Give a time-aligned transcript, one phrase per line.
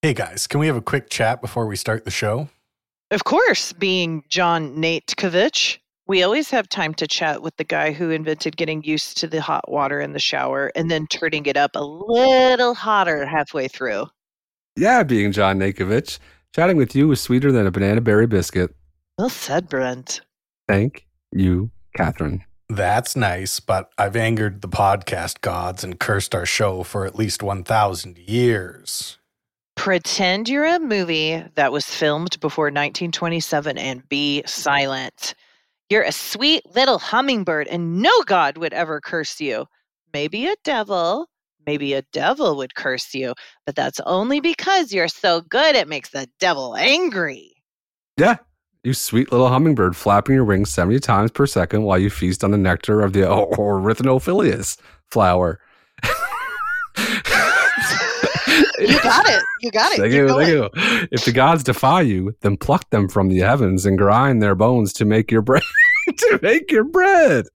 [0.00, 2.48] Hey guys, can we have a quick chat before we start the show?
[3.10, 8.10] Of course, being John Natekovich, we always have time to chat with the guy who
[8.10, 11.72] invented getting used to the hot water in the shower and then turning it up
[11.74, 14.06] a little hotter halfway through.
[14.76, 16.20] Yeah, being John Nakovich,
[16.54, 18.72] chatting with you is sweeter than a banana berry biscuit.
[19.18, 20.20] Well said, Brent.
[20.68, 22.44] Thank you, Catherine.
[22.68, 27.42] That's nice, but I've angered the podcast gods and cursed our show for at least
[27.42, 29.18] 1,000 years.
[29.78, 35.36] Pretend you're a movie that was filmed before 1927 and be silent.
[35.88, 39.66] You're a sweet little hummingbird, and no god would ever curse you.
[40.12, 41.28] Maybe a devil,
[41.64, 43.34] maybe a devil would curse you,
[43.66, 47.52] but that's only because you're so good it makes the devil angry.
[48.16, 48.38] Yeah,
[48.82, 52.50] you sweet little hummingbird flapping your wings 70 times per second while you feast on
[52.50, 54.76] the nectar of the Ornithophilus
[55.08, 55.60] flower.
[58.78, 59.42] You got it.
[59.60, 60.00] You got it.
[60.00, 60.70] Thank you, thank you.
[61.10, 64.92] If the gods defy you, then pluck them from the heavens and grind their bones
[64.94, 65.62] to make your bread.
[66.16, 67.46] to make your bread.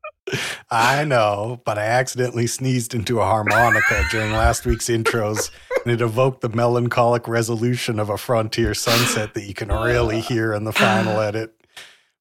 [0.70, 5.52] I know, but I accidentally sneezed into a harmonica during last week's intros,
[5.84, 10.54] and it evoked the melancholic resolution of a frontier sunset that you can really hear
[10.54, 11.54] in the final edit.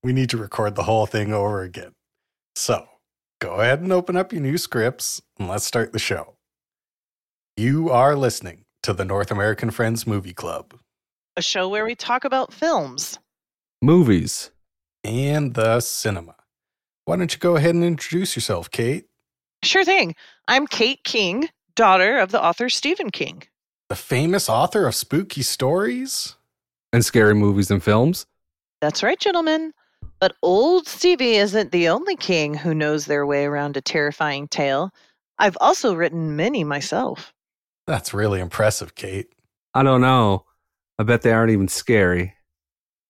[0.02, 1.92] We need to record the whole thing over again.
[2.56, 2.86] So,
[3.40, 6.34] go ahead and open up your new scripts, and let's start the show.
[7.56, 10.74] You are listening to the North American Friends Movie Club
[11.36, 13.18] A show where we talk about films.
[13.80, 14.50] Movies.
[15.04, 16.34] and the cinema.
[17.04, 19.06] Why don't you go ahead and introduce yourself, Kate?
[19.64, 20.14] Sure thing.
[20.48, 23.42] I'm Kate King, daughter of the author Stephen King.
[23.88, 26.36] The famous author of spooky stories?
[26.92, 28.26] And scary movies and films.
[28.80, 29.72] That's right, gentlemen.
[30.20, 34.90] But old Stevie isn't the only king who knows their way around a terrifying tale.
[35.38, 37.32] I've also written many myself.
[37.86, 39.28] That's really impressive, Kate.
[39.74, 40.44] I don't know.
[40.98, 42.34] I bet they aren't even scary.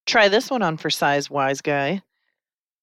[0.07, 2.03] Try this one on for size, wise guy.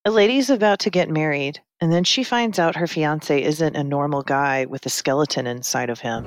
[0.05, 3.83] A lady's about to get married, and then she finds out her fiance isn't a
[3.83, 6.25] normal guy with a skeleton inside of him.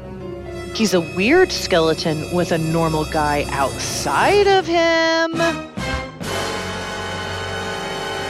[0.75, 5.31] He's a weird skeleton with a normal guy outside of him.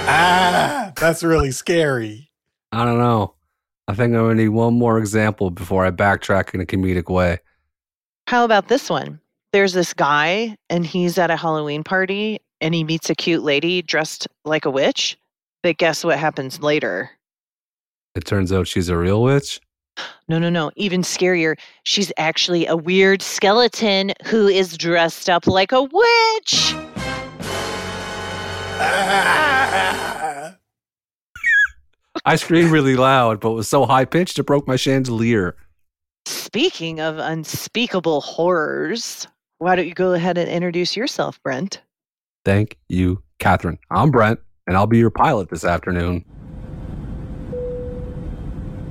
[0.04, 2.30] Ah, that's really scary.
[2.72, 3.34] I don't know.
[3.88, 7.38] I think I'm gonna need one more example before I backtrack in a comedic way.
[8.28, 9.20] How about this one?
[9.52, 13.82] There's this guy, and he's at a Halloween party, and he meets a cute lady
[13.82, 15.18] dressed like a witch.
[15.62, 17.10] But guess what happens later?
[18.14, 19.60] It turns out she's a real witch.
[20.28, 20.70] No, no, no.
[20.76, 21.58] Even scarier.
[21.84, 26.74] She's actually a weird skeleton who is dressed up like a witch.
[32.24, 35.56] I screamed really loud, but was so high pitched it broke my chandelier.
[36.24, 39.26] Speaking of unspeakable horrors,
[39.58, 41.82] why don't you go ahead and introduce yourself, Brent?
[42.44, 43.78] Thank you, Catherine.
[43.90, 44.38] I'm Brent,
[44.68, 46.24] and I'll be your pilot this afternoon.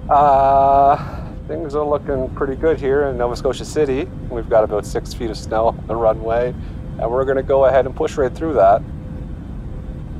[0.09, 4.09] Uh, things are looking pretty good here in Nova Scotia City.
[4.29, 6.53] We've got about six feet of snow on the runway,
[6.99, 8.81] and we're going to go ahead and push right through that.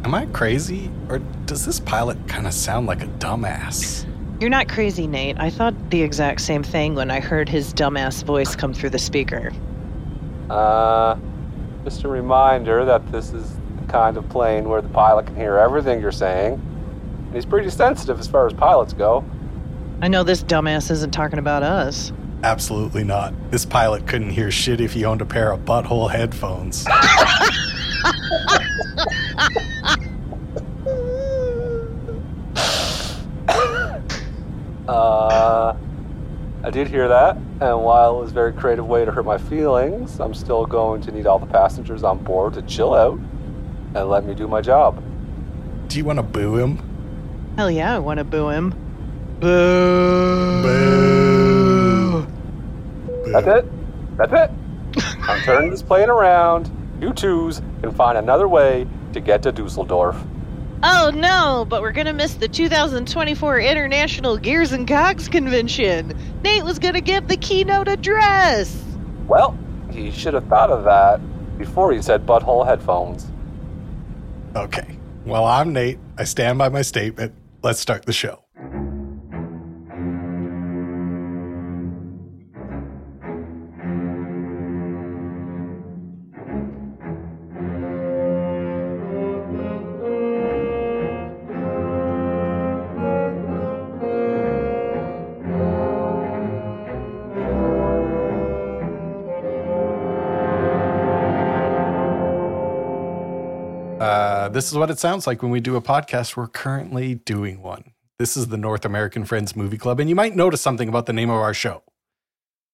[0.04, 0.90] Am I crazy?
[1.10, 4.08] Or does this pilot kind of sound like a dumbass?
[4.42, 5.40] You're not crazy, Nate.
[5.40, 9.00] I thought the exact same thing when I heard his dumbass voice come through the
[9.00, 9.52] speaker.
[10.50, 11.16] Uh,
[11.84, 15.58] just a reminder that this is the kind of plane where the pilot can hear
[15.58, 16.54] everything you're saying.
[16.54, 19.24] And he's pretty sensitive as far as pilots go.
[20.02, 22.12] I know this dumbass isn't talking about us.
[22.44, 23.34] Absolutely not.
[23.52, 26.86] This pilot couldn't hear shit if he owned a pair of butthole headphones.
[34.88, 35.78] Uh,
[36.64, 39.38] I did hear that, and while it was a very creative way to hurt my
[39.38, 43.18] feelings, I'm still going to need all the passengers on board to chill out
[43.96, 45.02] and let me do my job.
[45.88, 47.54] Do you want to boo him?
[47.58, 48.72] Hell yeah, I want to boo him.
[49.40, 50.62] Boo.
[50.62, 51.11] Boo.
[53.32, 54.18] That's it.
[54.18, 54.52] That's it.
[55.22, 56.70] I'm turning this plane around.
[57.00, 60.16] You twos can find another way to get to Dusseldorf.
[60.84, 66.18] Oh no, but we're gonna miss the 2024 International Gears and Cogs Convention.
[66.44, 68.84] Nate was gonna give the keynote address.
[69.28, 69.58] Well,
[69.92, 71.20] he should have thought of that
[71.58, 73.28] before he said butthole headphones.
[74.56, 74.98] Okay.
[75.26, 76.00] Well, I'm Nate.
[76.18, 77.36] I stand by my statement.
[77.62, 78.41] Let's start the show.
[104.54, 106.36] This is what it sounds like when we do a podcast.
[106.36, 107.92] We're currently doing one.
[108.20, 110.00] This is the North American Friends Movie Club.
[110.00, 111.84] And you might notice something about the name of our show.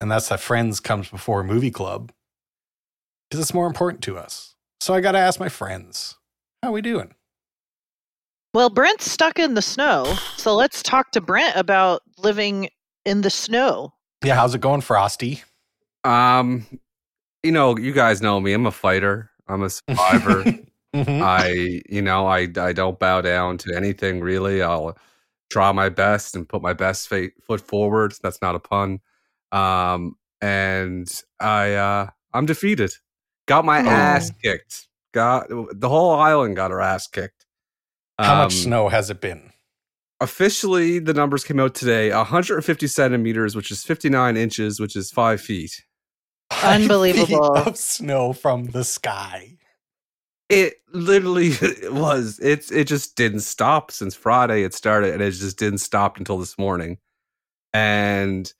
[0.01, 2.11] And that's that Friends comes before Movie Club
[3.29, 4.55] because it's more important to us.
[4.79, 6.17] So I got to ask my friends,
[6.61, 7.13] how we doing?
[8.53, 10.15] Well, Brent's stuck in the snow.
[10.37, 12.69] So let's talk to Brent about living
[13.05, 13.93] in the snow.
[14.23, 15.43] Yeah, how's it going, Frosty?
[16.03, 16.65] Um,
[17.43, 18.53] you know, you guys know me.
[18.53, 19.29] I'm a fighter.
[19.47, 20.43] I'm a survivor.
[20.95, 21.21] Mhm.
[21.21, 24.61] I, you know, I I don't bow down to anything really.
[24.61, 24.97] I'll
[25.49, 28.13] try my best and put my best fa- foot forward.
[28.23, 28.99] That's not a pun.
[29.51, 31.07] Um, and
[31.39, 32.93] I, uh, I'm defeated.
[33.47, 33.89] Got my Oh.
[33.89, 34.87] ass kicked.
[35.13, 37.45] Got the whole island got her ass kicked.
[38.19, 39.51] How much Um, snow has it been?
[40.19, 45.39] Officially, the numbers came out today: 150 centimeters, which is 59 inches, which is five
[45.41, 45.83] feet.
[46.51, 47.53] Five feet Unbelievable.
[47.55, 49.56] of snow from the sky.
[50.49, 51.51] It literally
[51.91, 52.39] was.
[52.41, 54.63] It's it just didn't stop since Friday.
[54.63, 56.97] It started, and it just didn't stop until this morning.
[57.73, 58.51] And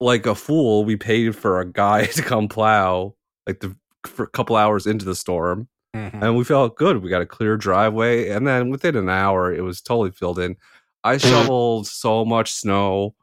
[0.00, 3.14] like a fool, we paid for a guy to come plow
[3.46, 3.76] like the
[4.06, 6.22] for a couple hours into the storm, Mhm.
[6.22, 7.02] and we felt good.
[7.02, 10.56] We got a clear driveway, and then within an hour, it was totally filled in.
[11.04, 13.14] I shoveled so much snow.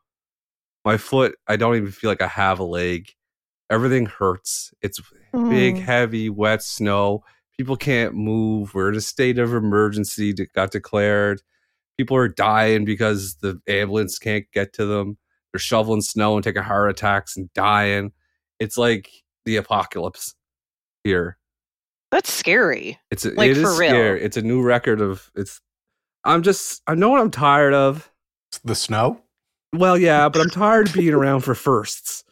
[0.84, 3.12] My foot, I don't even feel like I have a leg.
[3.72, 4.72] Everything hurts.
[4.82, 5.00] It's
[5.34, 5.80] big, Mm.
[5.82, 7.24] heavy, wet snow.
[7.58, 8.74] People can't move.
[8.74, 11.42] We're in a state of emergency that got declared.
[11.98, 15.18] People are dying because the ambulance can't get to them.
[15.54, 18.12] They're shoveling snow and taking heart attacks and dying.
[18.60, 19.10] It's like
[19.46, 20.36] the apocalypse
[21.06, 21.38] here.
[22.12, 23.00] That's scary.
[23.12, 23.90] It's a, Like, it is for real.
[23.92, 24.22] scary.
[24.22, 25.62] It's a new record of it's.
[26.26, 26.82] I'm just.
[26.88, 28.12] I know what I'm tired of.
[28.64, 29.22] The snow?
[29.74, 32.24] Well, yeah, but I'm tired of being around for firsts.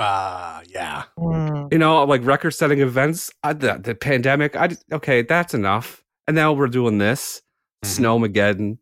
[0.00, 1.04] Ah, yeah.
[1.18, 1.70] Mm.
[1.72, 4.56] you know, like record setting events, I, the, the pandemic.
[4.56, 6.02] I just- okay, that's enough.
[6.26, 7.42] And now we're doing this
[7.84, 8.00] Mhm.
[8.32, 8.78] Snowmageddon.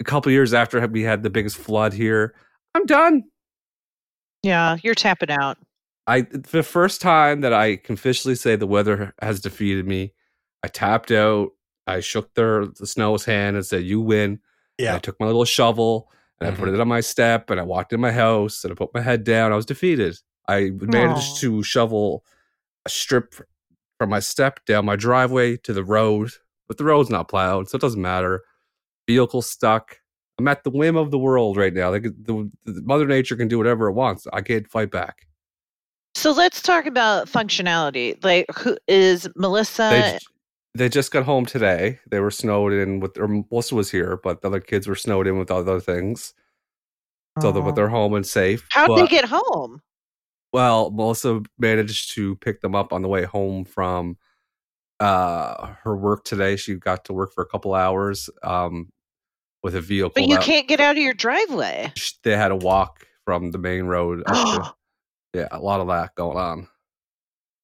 [0.00, 2.34] A couple years after we had the biggest flood here,
[2.74, 3.24] I'm done.
[4.42, 5.58] Yeah, you're tapping out.
[6.06, 10.14] I the first time that I can officially say the weather has defeated me.
[10.62, 11.50] I tapped out.
[11.86, 14.40] I shook the the snow's hand and said, "You win."
[14.78, 16.10] And I took my little shovel
[16.40, 16.74] and I put Mhm.
[16.74, 19.24] it on my step and I walked in my house and I put my head
[19.24, 19.52] down.
[19.52, 20.16] I was defeated.
[20.50, 21.40] I managed Aw.
[21.40, 22.24] to shovel
[22.84, 23.34] a strip
[23.98, 26.30] from my step down my driveway to the road,
[26.66, 28.42] but the road's not plowed, so it doesn't matter.
[29.06, 30.00] Vehicle stuck.
[30.38, 31.90] I'm at the whim of the world right now.
[31.90, 34.26] Like the, the Mother Nature can do whatever it wants.
[34.32, 35.26] I can't fight back.
[36.14, 38.22] So let's talk about functionality.
[38.24, 39.90] Like, who is Melissa?
[39.90, 40.18] They,
[40.74, 41.98] they just got home today.
[42.10, 45.26] They were snowed in with, or Melissa was here, but the other kids were snowed
[45.26, 46.34] in with other things.
[47.40, 48.66] So, the, but they're home and safe.
[48.70, 49.82] How'd they get home?
[50.52, 54.16] Well, Melissa managed to pick them up on the way home from
[54.98, 56.56] uh her work today.
[56.56, 58.90] She got to work for a couple hours um
[59.62, 60.12] with a vehicle.
[60.14, 61.92] But you that- can't get out of your driveway.
[62.24, 64.22] They had to walk from the main road.
[64.26, 64.74] To,
[65.34, 66.68] yeah, a lot of that going on.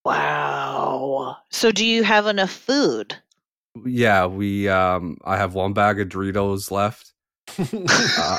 [0.04, 1.36] wow.
[1.50, 3.16] So do you have enough food?
[3.84, 7.12] Yeah, we um I have one bag of Doritos left.
[7.58, 8.38] Uh,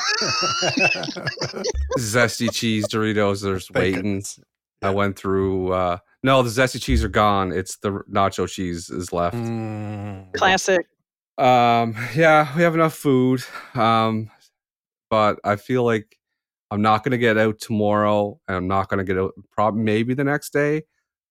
[1.98, 3.42] Zesty cheese Doritos.
[3.42, 3.94] There's Thank waiting.
[4.02, 4.40] goodness.
[4.82, 5.72] I went through.
[5.72, 7.52] uh No, the zesty cheese are gone.
[7.52, 9.36] It's the nacho cheese is left.
[9.36, 10.32] Mm.
[10.34, 10.86] Classic.
[11.36, 13.42] Um, yeah, we have enough food.
[13.74, 14.30] Um,
[15.10, 16.16] but I feel like
[16.70, 20.24] I'm not gonna get out tomorrow, and I'm not gonna get out probably maybe the
[20.24, 20.82] next day.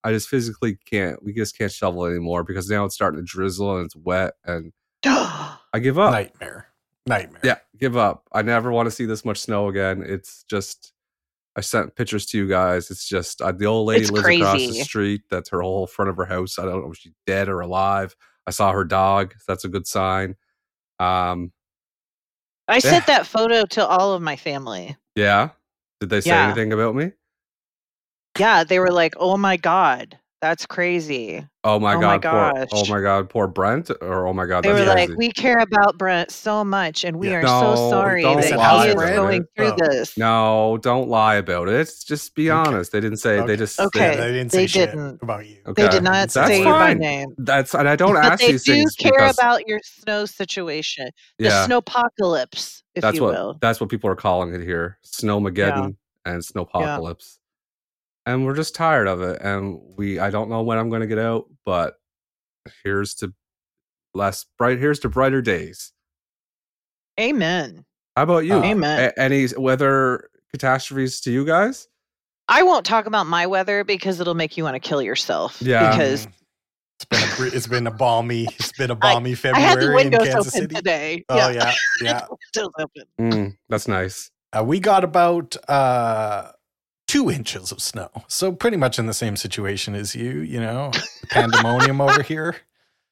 [0.03, 1.21] I just physically can't.
[1.23, 4.73] We just can't shovel anymore because now it's starting to drizzle and it's wet, and
[5.05, 6.11] I give up.
[6.11, 6.67] Nightmare.
[7.07, 7.41] Nightmare.
[7.43, 8.27] Yeah, give up.
[8.33, 10.03] I never want to see this much snow again.
[10.05, 10.93] It's just.
[11.55, 12.91] I sent pictures to you guys.
[12.91, 15.23] It's just uh, the old lady It's lives across the street.
[15.31, 16.59] That's her whole front of her house.
[16.59, 18.15] I don't know if she's dead or alive.
[18.45, 19.33] I saw her dog.
[19.47, 20.35] That's a good sign.
[20.99, 21.51] Um,
[22.67, 24.95] I sent that photo to all of my family.
[25.15, 25.49] yeah.
[25.99, 26.45] Did they say Yeah.
[26.45, 27.13] anything about me?
[28.37, 32.69] Yeah, they were like, "Oh my god, that's crazy." Oh my Oh my god!
[32.69, 33.29] poor, oh my god!
[33.29, 33.89] Poor Brent.
[34.01, 34.63] Or oh my god!
[34.63, 37.39] They That's were like, "We care about Brent so much, and we Yeah.
[37.39, 39.47] are No, so sorry that lie he is going it.
[39.55, 39.89] through Oh.
[39.89, 41.91] this." no, don't lie about it.
[42.05, 42.57] Just be Okay.
[42.57, 42.91] honest.
[42.93, 43.39] They didn't say.
[43.39, 43.47] Okay.
[43.47, 43.79] They just.
[43.79, 44.11] Okay.
[44.15, 45.19] Yeah, they didn't say they shit didn't.
[45.21, 45.57] about you.
[45.67, 45.83] Okay.
[45.83, 47.35] They did not That's say you by name.
[47.37, 50.25] That's and I don't But ask they these do things care because about your snow
[50.25, 53.57] situation, the yeah, snowpocalypse, if that's you what will.
[53.59, 54.99] that's what people are calling it here.
[55.05, 57.39] Snowmageddon and snowpocalypse.
[58.27, 59.41] And we're just tired of it.
[59.41, 61.95] And we I don't know when I'm gonna get out, but
[62.83, 63.33] here's to
[64.13, 65.93] less bright here's to brighter days.
[67.19, 67.85] Amen.
[68.15, 68.55] How about you?
[68.55, 69.11] Uh, Amen.
[69.15, 71.87] A- any weather catastrophes to you guys?
[72.47, 75.61] I won't talk about my weather because it'll make you want to kill yourself.
[75.61, 75.91] Yeah.
[75.91, 76.31] Because Mm.
[76.99, 79.87] It's been a it's been a balmy it's been a balmy I February had the
[79.89, 80.75] in windows Kansas open City.
[80.75, 81.25] today.
[81.29, 82.25] Oh yeah, yeah.
[82.47, 83.03] Still open.
[83.21, 84.31] Mm, that's nice.
[84.51, 86.51] Uh, we got about uh,
[87.07, 90.39] two inches of snow, so pretty much in the same situation as you.
[90.41, 90.91] You know,
[91.29, 92.55] pandemonium over here.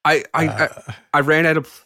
[0.04, 1.84] I I, I Uh, I ran out of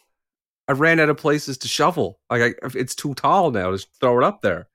[0.67, 2.19] I ran out of places to shovel.
[2.29, 3.71] Like I, it's too tall now.
[3.71, 4.67] Just throw it up there.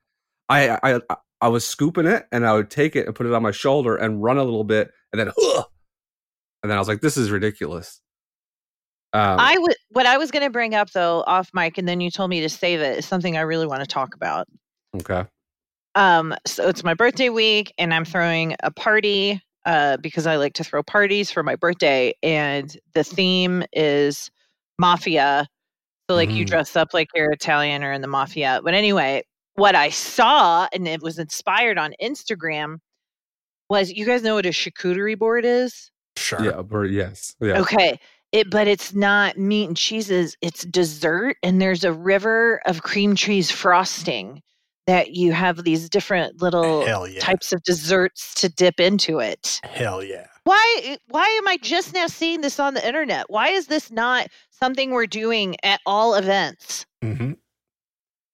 [0.49, 0.99] I I
[1.41, 3.95] I was scooping it and I would take it and put it on my shoulder
[3.95, 5.65] and run a little bit and then "Ugh!"
[6.63, 8.01] and then I was like, this is ridiculous.
[9.13, 9.75] Um, I would.
[9.89, 12.41] What I was going to bring up though, off mic, and then you told me
[12.41, 14.47] to save it, is something I really want to talk about.
[14.95, 15.25] okay.
[15.97, 20.53] Um, so it's my birthday week, and I'm throwing a party uh, because I like
[20.53, 24.29] to throw parties for my birthday, and the theme is
[24.77, 25.47] mafia.
[26.07, 26.49] So like you Mm.
[26.49, 28.61] dress up like you're Italian or in the mafia.
[28.63, 29.23] But anyway,
[29.55, 32.77] what I saw, and it was inspired on Instagram,
[33.69, 35.91] was you guys know what a charcuterie board is?
[36.15, 36.43] sure.
[36.45, 37.35] Yeah, but yes.
[37.41, 37.59] Yeah.
[37.61, 37.99] Okay.
[38.33, 40.37] It, but it's not meat and cheeses.
[40.41, 44.43] It's dessert, and there's a river of cream cheese frosting
[44.87, 47.19] that you have these different little yeah.
[47.19, 49.59] types of desserts to dip into it.
[49.63, 50.27] Hell yeah.
[50.45, 50.97] Why?
[51.09, 53.25] Why am I just now seeing this on the internet?
[53.29, 56.85] Why is this not something we're doing at all events?
[57.03, 57.33] hmm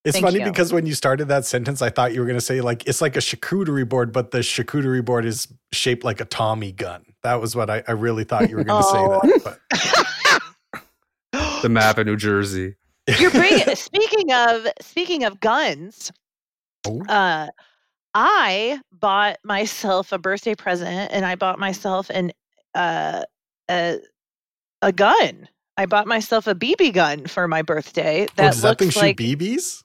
[0.05, 0.45] It's Thank funny you.
[0.45, 3.01] because when you started that sentence, I thought you were going to say like it's
[3.01, 7.03] like a charcuterie board, but the charcuterie board is shaped like a Tommy gun.
[7.23, 9.21] That was what I, I really thought you were going to Oh.
[9.23, 9.39] say
[9.71, 11.59] that.
[11.63, 12.75] The map of New Jersey.
[13.19, 13.75] You're bringing.
[13.75, 16.11] speaking of speaking of guns,
[16.87, 17.01] Oh.
[17.07, 17.47] uh,
[18.13, 22.31] I bought myself a birthday present, and I bought myself an
[22.75, 23.23] uh,
[23.69, 23.99] a
[24.81, 25.47] a gun.
[25.77, 28.23] I bought myself a BB gun for my birthday.
[28.23, 29.83] Oh, That does that thing looks shoot like BBs?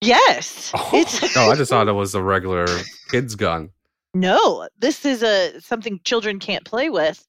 [0.00, 0.72] yes.
[0.76, 0.90] Oh.
[0.94, 2.66] It's No, I just thought it was a regular
[3.10, 3.70] kid's gun.
[4.14, 4.68] no.
[4.78, 7.26] This is a something children can't play with.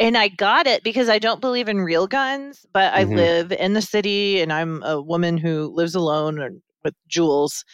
[0.00, 3.14] And I got it because I don't believe in real guns, but I Mhm.
[3.16, 7.64] live in the city and I'm a woman who lives alone and with Jules.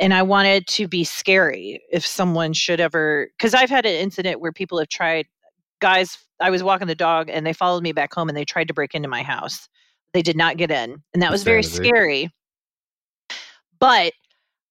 [0.00, 4.40] And I wanted to be scary if someone should ever, because I've had an incident
[4.40, 5.26] where people have tried,
[5.80, 8.68] guys, I was walking the dog and they followed me back home and they tried
[8.68, 9.68] to break into my house.
[10.14, 11.02] They did not get in.
[11.12, 12.30] And that was very scary.
[13.78, 14.14] But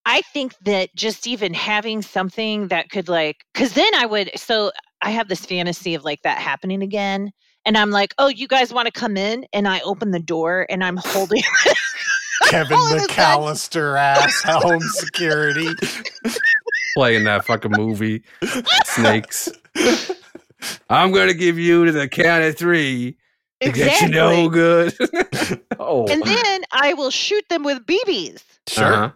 [0.06, 4.72] I think that just even having something that could like, because then I would, so
[5.02, 7.32] I have this fantasy of like that happening again.
[7.66, 9.46] And I'm like, oh, you guys want to come in?
[9.54, 11.44] And I open the door and I'm holding
[12.50, 15.70] Kevin it is that- McAllister ass home security.
[16.96, 18.24] Playing that fucking movie.
[18.86, 19.50] Snakes.
[20.90, 23.18] I'm gonna give you to the count of three
[23.62, 24.94] to get you no good.
[25.80, 26.08] oh.
[26.08, 28.44] And then I will shoot them with BBs.
[28.68, 28.94] Sure.
[28.94, 29.12] Uh-huh.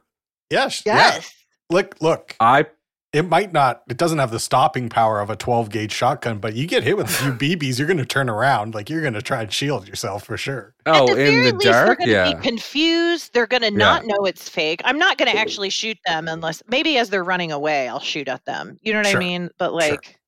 [0.49, 0.83] Yes.
[0.85, 1.15] Yes.
[1.15, 1.75] Yeah.
[1.75, 2.35] Look, look.
[2.39, 2.67] I
[3.13, 3.83] It might not.
[3.87, 6.97] It doesn't have the stopping power of a 12 gauge shotgun, but you get hit
[6.97, 8.73] with a few BBs, you're going to turn around.
[8.73, 10.73] Like you're going to try and shield yourself for sure.
[10.87, 12.33] oh At the in the least, they're dark, going to yeah.
[12.33, 13.33] be confused.
[13.33, 14.81] They're going to not know it's fake.
[14.83, 18.27] I'm not going to actually shoot them unless maybe as they're running away, I'll shoot
[18.27, 18.77] at them.
[18.81, 19.21] You know what Sure.
[19.21, 19.49] I mean?
[19.59, 20.19] But like,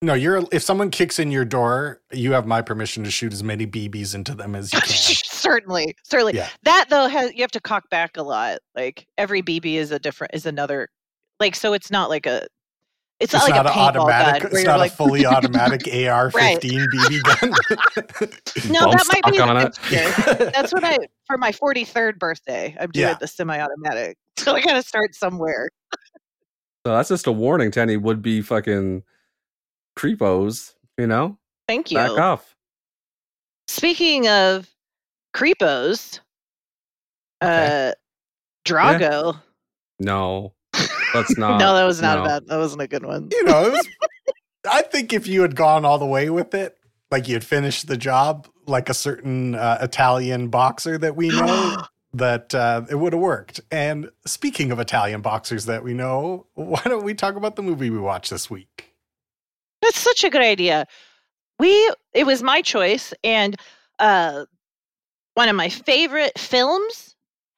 [0.00, 0.44] No, you're.
[0.52, 4.14] If someone kicks in your door, you have my permission to shoot as many BBs
[4.14, 4.88] into them as you can.
[4.88, 6.34] certainly, certainly.
[6.36, 6.48] Yeah.
[6.62, 8.60] That though has you have to cock back a lot.
[8.76, 10.88] Like every BB is a different is another.
[11.40, 12.46] Like so, it's not like a.
[13.18, 14.42] It's, It's not like not a paintball automatic.
[14.44, 18.30] gun It's not like a fully automatic AR-15 BB gun.
[18.72, 20.52] No, Bump that might be the on it.
[20.54, 22.74] That's what I for my 43rd birthday.
[22.80, 23.14] I'm doing Yeah.
[23.20, 24.16] the semi-automatic.
[24.38, 25.68] So I got to start somewhere.
[26.86, 29.02] So that's just a warning to any would be fucking
[29.98, 31.36] creepos, you know?
[31.68, 31.98] Thank you.
[31.98, 32.56] Back off.
[33.68, 34.66] Speaking of
[35.36, 36.20] creepos,
[37.42, 37.90] Okay.
[37.90, 37.92] uh,
[38.66, 39.36] Drago.
[39.98, 40.54] No.
[41.14, 41.58] Let's not.
[41.60, 42.24] no, that was not no.
[42.24, 42.46] a bad.
[42.46, 43.28] That wasn't a good one.
[43.32, 43.88] you know, it was,
[44.70, 46.76] I think if you had gone all the way with it,
[47.10, 51.76] like you had finished the job, like a certain uh, Italian boxer that we know,
[52.14, 53.60] that uh, it would have worked.
[53.70, 57.90] And speaking of Italian boxers that we know, why don't we talk about the movie
[57.90, 58.94] we watched this week?
[59.82, 60.86] That's such a good idea.
[61.58, 63.56] We it was my choice, and
[63.98, 64.44] uh,
[65.34, 67.09] one of my favorite films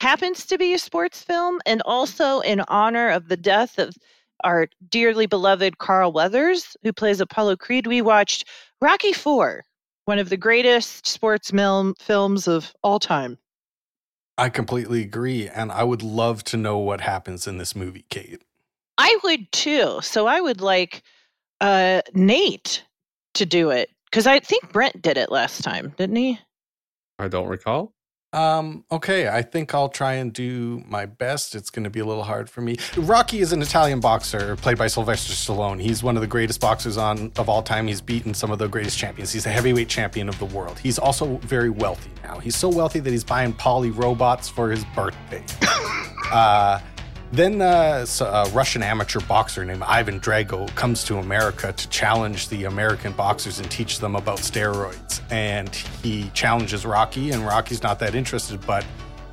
[0.03, 3.95] happens to be a sports film, and also in honor of the death of
[4.43, 7.87] our dearly beloved Carl Weathers, who plays Apollo Creed.
[7.87, 8.49] We watched
[8.81, 9.63] Rocky Four,
[10.07, 13.39] one of the greatest sports mil- films of all time.
[14.37, 15.49] I completely agree.
[15.49, 18.43] And I would love to know what happens in this movie, Kate.
[18.99, 20.01] I would too.
[20.03, 21.03] So I would like
[21.61, 22.83] uh, Nate
[23.35, 26.41] to do it because I think Brent did it last time, didn't he?
[27.21, 27.95] I don't recall.
[28.33, 31.55] Um, okay, I think I'll try and do my best.
[31.55, 32.77] It's going to be a little hard for me.
[32.97, 35.81] Rocky is an Italian boxer played by Sylvester Stallone.
[35.81, 37.87] He's one of the greatest boxers on of all time.
[37.87, 39.33] He's beaten some of the greatest champions.
[39.33, 40.79] He's the heavyweight champion of the world.
[40.79, 42.39] He's also very wealthy now.
[42.39, 45.45] He's so wealthy that he's buying Paulie robots for his birthday.
[46.33, 46.81] uh,
[47.33, 52.65] then uh, a Russian amateur boxer named Ivan Drago comes to America to challenge the
[52.65, 55.21] American boxers and teach them about steroids.
[55.31, 58.65] And he challenges Rocky, and Rocky's not that interested.
[58.67, 58.85] But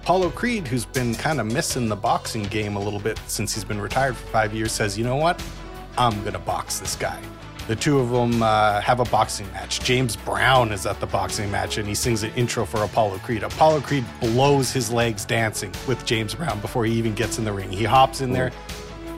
[0.01, 3.65] Apollo Creed, who's been kind of missing the boxing game a little bit since he's
[3.65, 5.41] been retired for five years, says, "You know what?
[5.97, 7.19] I'm gonna box this guy."
[7.69, 9.81] The two of them uh, have a boxing match.
[9.81, 13.43] James Brown is at the boxing match and he sings an intro for Apollo Creed.
[13.43, 17.53] Apollo Creed blows his legs dancing with James Brown before he even gets in the
[17.53, 17.71] ring.
[17.71, 18.51] He hops in there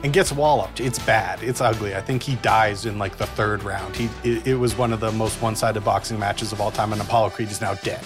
[0.04, 0.80] and gets walloped.
[0.80, 1.42] It's bad.
[1.42, 1.96] It's ugly.
[1.96, 3.96] I think he dies in like the third round.
[3.96, 7.00] He it, it was one of the most one-sided boxing matches of all time, and
[7.00, 8.04] Apollo Creed is now dead.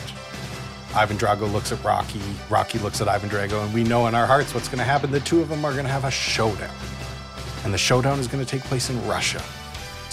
[0.94, 2.20] Ivan Drago looks at Rocky.
[2.48, 5.10] Rocky looks at Ivan Drago, and we know in our hearts what's going to happen.
[5.10, 6.70] The two of them are going to have a showdown,
[7.64, 9.42] and the showdown is going to take place in Russia.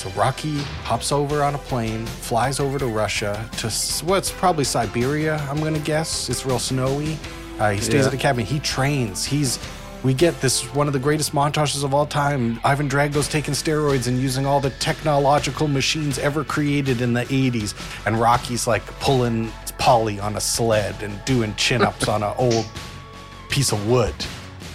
[0.04, 3.70] So Rocky hops over on a plane, flies over to Russia to
[4.06, 5.38] what's probably Siberia.
[5.50, 7.18] I'm going to guess it's real snowy.
[7.58, 8.08] Uh, he stays Yeah.
[8.08, 8.44] at a cabin.
[8.46, 9.24] He trains.
[9.24, 9.60] He's
[10.04, 12.60] we get this one of the greatest montages of all time.
[12.66, 17.74] Ivan Drago's taking steroids and using all the technological machines ever created in the 80s.
[18.06, 19.48] And Rocky's like pulling
[19.80, 22.66] Paulie on a sled and doing chin ups on an old
[23.48, 24.14] piece of wood.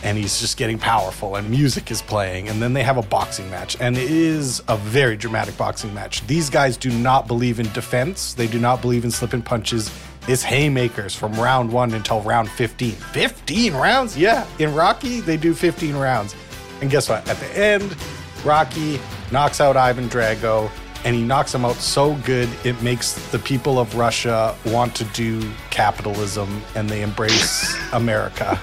[0.03, 2.49] And he's just getting powerful, and music is playing.
[2.49, 6.25] And then they have a boxing match, and it is a very dramatic boxing match.
[6.27, 9.91] These guys do not believe in defense, they do not believe in slipping punches.
[10.29, 12.93] It's haymakers from round one until round 15.
[12.93, 14.17] 15 rounds?
[14.17, 14.47] Yeah.
[14.59, 16.35] In Rocky, they do 15 rounds.
[16.83, 17.27] And guess what?
[17.29, 17.97] At the end,
[18.45, 19.01] Rocky
[19.33, 20.71] knocks out Ivan Drago,
[21.05, 25.05] and he knocks him out so good it makes the people of Russia want to
[25.07, 28.61] do capitalism and they embrace America.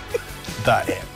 [0.66, 1.08] The end.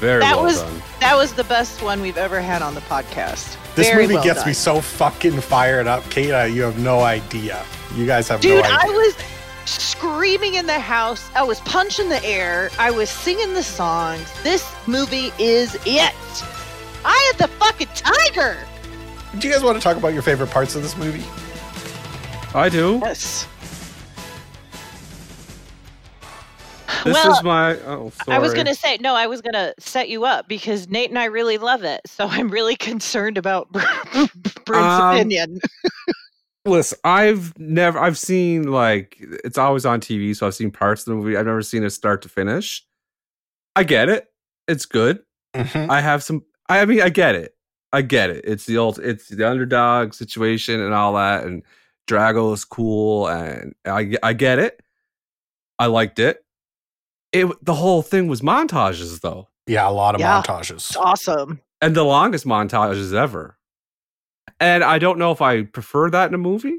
[0.00, 0.82] Very that well was done.
[1.00, 3.56] that was the best one we've ever had on the podcast.
[3.74, 4.48] This Very movie well gets done.
[4.48, 6.02] me so fucking fired up.
[6.10, 7.64] Kata, you have no idea.
[7.94, 8.78] You guys have Dude, no idea.
[8.80, 9.16] I was
[9.66, 11.28] screaming in the house.
[11.34, 12.70] I was punching the air.
[12.78, 14.30] I was singing the songs.
[14.42, 16.14] This movie is it.
[17.04, 18.56] I had the fucking tiger.
[19.38, 21.24] Do you guys want to talk about your favorite parts of this movie?
[22.54, 22.98] I do.
[23.02, 23.46] Yes.
[27.04, 27.76] This well, is my.
[27.80, 28.36] Oh, sorry.
[28.36, 31.10] I was going to say, no, I was going to set you up because Nate
[31.10, 32.00] and I really love it.
[32.06, 34.32] So I'm really concerned about Brent's
[34.70, 35.60] Um, opinion.
[36.64, 37.98] Listen, I've never.
[37.98, 41.36] I've seen like it's always on TV, so I've seen parts of the movie.
[41.36, 42.84] I've never seen it start to finish.
[43.76, 44.26] I get it.
[44.66, 45.20] It's good.
[45.54, 45.88] Mhm.
[45.88, 46.44] I have some.
[46.68, 47.54] I mean, I get it.
[47.92, 48.44] I get it.
[48.46, 48.98] It's the old.
[48.98, 51.44] It's the underdog situation and all that.
[51.44, 51.62] And
[52.06, 54.82] Drago is cool, and I I get it.
[55.78, 56.44] I liked it.
[57.32, 60.40] It the whole thing was montages though, Yeah, a lot of Yeah.
[60.42, 60.70] montages.
[60.76, 61.60] It's awesome.
[61.80, 63.56] and the longest montages ever.
[64.60, 66.78] And I don't know if I prefer that in a movie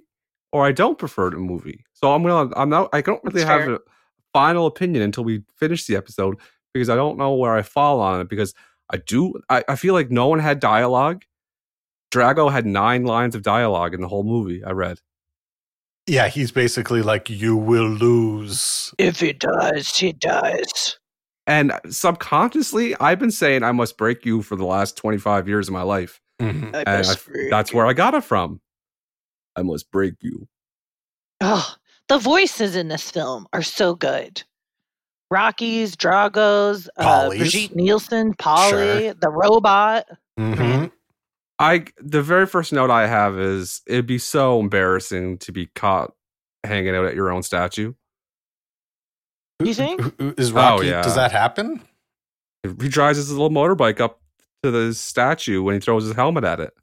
[0.52, 1.86] or I don't prefer it in a movie.
[1.94, 2.52] So I'm gonna.
[2.56, 2.90] I'm not.
[2.94, 3.76] I don't really That's have fair.
[3.76, 3.80] a
[4.34, 6.38] final opinion until we finish the episode
[6.74, 8.54] because I don't know where I fall on it because
[8.92, 9.34] I do.
[9.50, 11.24] I, I feel like no one had dialogue.
[12.12, 14.64] Drago had nine lines of dialogue in the whole movie.
[14.64, 15.00] I read.
[16.08, 18.94] Yeah, he's basically like, you will lose.
[18.98, 20.98] If he does, he does.
[21.46, 25.74] And subconsciously, I've been saying I must break you for the last 25 years of
[25.74, 26.20] my life.
[26.42, 26.74] Mhm.
[26.76, 27.74] I And I, that's freak.
[27.74, 28.62] where I got it from.
[29.56, 30.48] I must break you.
[31.42, 31.76] Oh,
[32.08, 34.44] the voices in this film are so good.
[35.32, 38.70] Rocky's, Drago's, uh, Brigitte Nielsen, Paulie,
[39.02, 39.14] Sure.
[39.14, 40.06] the robot.
[40.40, 40.92] Mhm.
[41.60, 46.14] I the very first note I have is it'd be so embarrassing to be caught
[46.64, 47.94] hanging out at your own statue.
[49.62, 50.00] You think?
[50.02, 51.02] Who- who- Is Rocky, yeah.
[51.02, 51.82] does that happen?
[52.64, 54.22] He drives his little motorbike up
[54.64, 56.74] to the statue when he throws his helmet at it.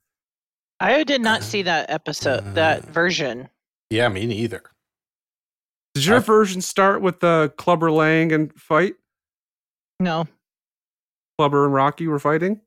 [0.79, 3.49] I did not see that episode, that Uh, version.
[3.89, 4.63] Yeah, me neither.
[5.95, 8.97] Did your I- version start with the Clubber Lang and fight?
[10.01, 10.29] No.
[11.39, 12.61] Clubber and Rocky were fighting.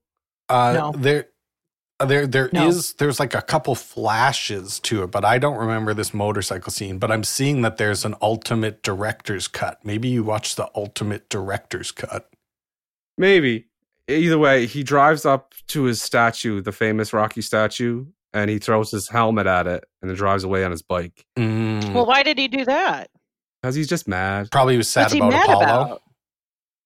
[0.48, 0.92] Uh, No.
[1.00, 1.30] There,
[2.00, 2.94] uh, there, there is.
[2.94, 2.96] No.
[2.98, 6.98] There's like a couple flashes to it, but I don't remember this motorcycle scene.
[7.00, 9.80] But I'm seeing that there's an ultimate director's cut.
[9.84, 12.30] Maybe you watch the ultimate director's cut.
[13.18, 13.66] Maybe.
[14.08, 18.90] Either way, he drives up to his statue, the famous Rocky statue, and he throws
[18.90, 22.38] his helmet at it and then drives away on his bike Mm, Well, why did
[22.40, 23.10] he do that?
[23.62, 24.50] because he's just mad.
[24.52, 25.64] probably was sad What's he about mad Apollo.
[25.66, 26.02] about?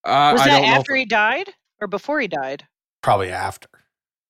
[0.06, 1.49] Uh, Was I that don't know if- after he died
[1.80, 2.65] or before he died?
[3.02, 3.69] Probably after.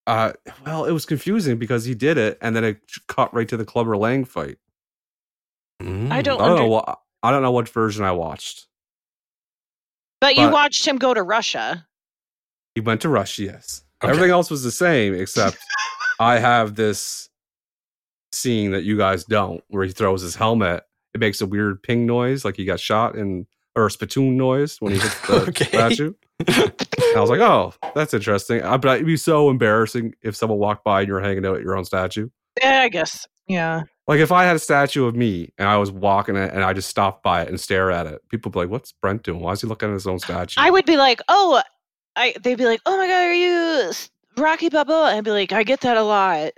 [0.06, 0.34] Uh,
[0.66, 3.66] well, it was confusing because he did it, and then it cut right to the
[3.66, 4.58] Clubber Lang fight.
[5.80, 6.24] I Mm.
[6.24, 7.00] don't I don't know What.
[7.24, 8.68] I don't know what version I watched.
[10.20, 11.88] But you But- watched him go to Russia.
[12.76, 13.84] He went to Russia, yes.
[14.04, 14.10] Okay.
[14.12, 15.58] Everything else was the same, except
[16.20, 17.30] I have this
[18.34, 20.84] scene that you guys don't, where he throws his helmet.
[21.14, 24.78] It makes a weird ping noise, like he got shot in, or a spittoon noise
[24.82, 25.66] when he hits the Okay.
[25.66, 26.14] statue.
[27.14, 28.62] And I was like, oh, that's interesting.
[28.64, 31.56] Uh, But it'd be so embarrassing if someone walked by and you were hanging out
[31.58, 32.30] at your own statue.
[32.62, 33.28] Yeah, I guess.
[33.48, 33.84] Yeah.
[34.08, 36.74] Like if I had a statue of me and I was walking it and I
[36.74, 39.40] just stopped by it and stare at it, people would be like, "What's Brent doing?
[39.42, 41.62] Why is he looking at his own statue?" I would be like, oh,
[42.16, 42.34] I.
[42.44, 43.92] They'd be like, oh my god, are you
[44.38, 45.16] Rocky Balboa?
[45.16, 46.52] I'd be like, I get that a lot,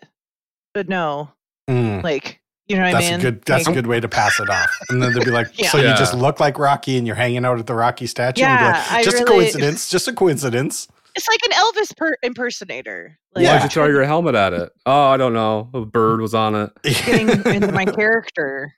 [0.74, 1.30] but no,
[1.70, 3.20] Mm, like, you know what that's I mean?
[3.20, 3.42] a good.
[3.46, 4.70] That's Like, a good way to pass it off.
[4.90, 5.70] And then they'd be like, Yeah.
[5.70, 8.52] "So you just look like Rocky, and you're hanging out at the Rocky statue." Yeah,
[8.68, 9.90] you'd be like, just a really- coincidence.
[9.90, 10.88] Just a coincidence.
[11.16, 13.18] It's like an Elvis per- impersonator.
[13.34, 13.54] Like, Yeah.
[13.54, 14.72] Why'd you throw your helmet at it?
[14.86, 15.70] Oh, I don't know.
[15.74, 16.72] A bird was on it.
[16.84, 18.74] getting into my character.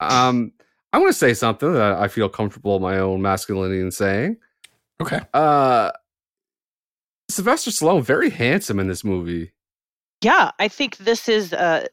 [0.00, 0.52] Um,
[0.94, 4.38] I'm going to say something that I feel comfortable in my own masculinity in saying.
[5.02, 5.20] okay.
[5.34, 5.90] Uh,
[7.30, 9.52] Sylvester Stallone very handsome in this movie.
[10.22, 11.86] Yeah, I think this is uh,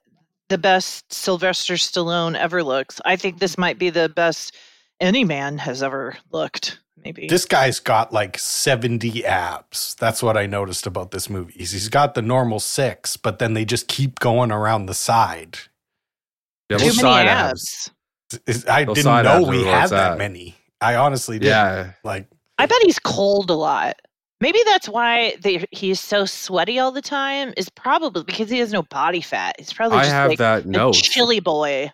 [0.52, 3.00] the best Sylvester Stallone ever looks.
[3.06, 4.54] I think this might be the best
[5.00, 6.78] any man has ever looked.
[6.98, 7.28] Maybe.
[7.28, 9.96] This guy's got like 70 abs.
[9.98, 11.54] That's what I noticed about this movie.
[11.56, 15.58] He's he's got the normal six, but then they just keep going around the side.
[16.70, 17.92] Yeah, Too those many side abs.
[18.68, 20.18] I Those didn't know we are had that at.
[20.18, 20.56] many.
[20.82, 21.48] I honestly did.
[21.48, 21.94] Yeah.
[22.04, 23.96] Like, I bet he's cold a lot.
[24.42, 27.54] Maybe that's why they, he's so sweaty all the time.
[27.58, 29.56] Is probably because he has no body fat.
[29.60, 30.96] He's probably I just have like that a note.
[30.96, 31.92] chilly boy.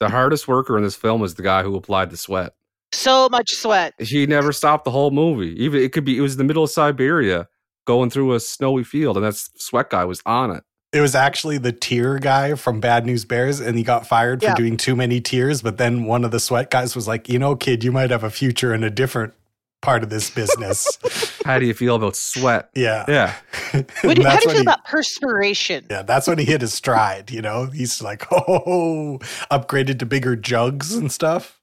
[0.00, 2.54] The hardest worker in this film is the guy who applied the sweat.
[2.92, 3.94] So much sweat.
[3.98, 5.54] He never stopped the whole movie.
[5.62, 7.48] Even it could be it was the middle of Siberia
[7.86, 10.64] going through a snowy field, and that sweat guy was on it.
[10.92, 14.46] it was actually the tear guy from Bad News Bears, and he got fired for
[14.48, 14.54] Yeah.
[14.54, 15.60] doing too many tears.
[15.60, 18.24] But then one of the sweat guys was like, you know, kid, you might have
[18.24, 19.34] a future in a different
[19.82, 20.86] part of this business.
[21.44, 22.70] How do you feel about sweat?
[22.74, 23.04] yeah.
[23.08, 23.34] Yeah.
[24.02, 25.86] What do, how do you feel he- about perspiration?
[25.90, 27.30] Yeah, that's when he hit his stride.
[27.30, 29.18] You know, he's like, oh,
[29.50, 31.60] upgraded to bigger jugs and stuff.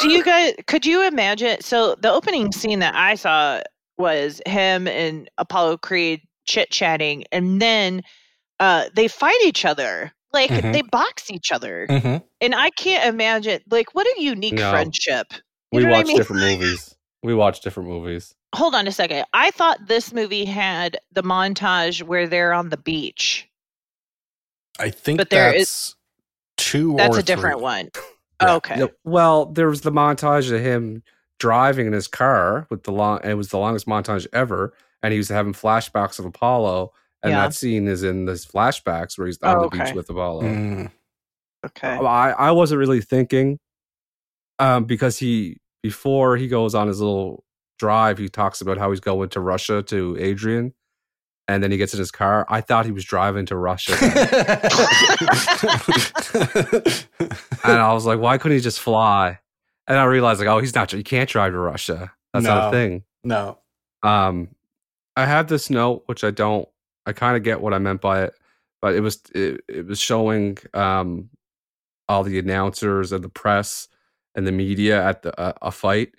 [0.00, 3.60] do you guys could you imagine so the opening scene that i saw
[3.98, 8.00] was him and apollo creed chit chatting and then
[8.60, 10.72] uh they fight each other like Mhm.
[10.72, 12.24] they box each other Mm-hmm.
[12.40, 14.70] and i can't imagine like what a unique No.
[14.70, 15.26] friendship
[15.72, 16.16] You We know what I watch mean?
[16.16, 16.93] different movies.
[17.24, 18.34] We watch different movies.
[18.54, 22.76] hold on a second i thought this movie had the montage where they're on the
[22.76, 23.48] beach
[24.78, 25.94] I think But there that's is-
[26.56, 27.90] two that's or a different one
[28.42, 28.54] Yeah.
[28.54, 31.02] okay No, well, there was the montage of him
[31.38, 33.20] driving in his car with the long.
[33.24, 36.92] It was the longest montage ever, and he was having flashbacks of Apollo.
[37.22, 37.42] And Yeah.
[37.42, 39.84] that scene is in this flashbacks where he's on Oh, the okay.
[39.84, 40.42] beach with Apollo.
[40.42, 40.90] Mm.
[41.66, 43.58] okay I, I wasn't really thinking
[44.58, 47.44] um, because he before he goes on his little
[47.78, 50.72] drive, he talks about how he's going to Russia to Adrian,
[51.46, 52.46] and then he gets in his car.
[52.48, 53.92] I thought he was driving to Russia,
[57.62, 59.38] and I was like, why couldn't he just fly?
[59.86, 60.90] And I realized like, oh, he's not.
[60.94, 62.10] You can't drive to Russia.
[62.32, 63.04] That's not a thing.
[63.22, 63.58] no.
[64.02, 64.48] Um,
[65.16, 66.66] I have this note, which I don't.
[67.04, 68.32] I kind of get what I meant by it,
[68.80, 71.28] but it was it, it was showing um
[72.08, 73.86] all the announcers and the press
[74.34, 76.12] and the media at the uh, a fight,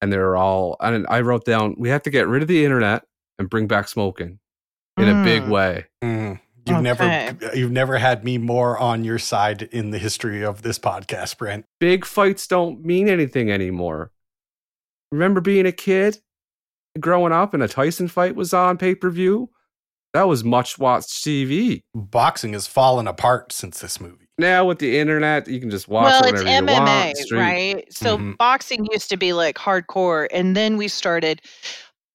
[0.00, 0.76] and they're all.
[0.80, 3.04] And I wrote down we have to get rid of the internet
[3.38, 4.38] and bring back smoking
[4.96, 5.48] in a big Mm.
[5.50, 5.84] way.
[6.02, 6.40] Mm.
[6.66, 6.82] You've Okay.
[6.82, 11.36] never you've never had me more on your side in the history of this podcast,
[11.36, 11.66] Brent.
[11.80, 14.12] Big fights don't mean anything anymore.
[15.12, 16.18] Remember being a kid,
[16.98, 19.50] growing up, and a Tyson fight was on pay per view.
[20.14, 21.82] That was much watched TV.
[21.94, 24.23] Boxing has fallen apart since this movie.
[24.38, 26.72] Now with the internet, you can just watch well, it it's you MMA,
[27.06, 27.16] want.
[27.18, 27.40] stream.
[27.40, 27.92] right?
[27.92, 28.36] So Mhm.
[28.38, 31.40] boxing used to be like hardcore, and then we started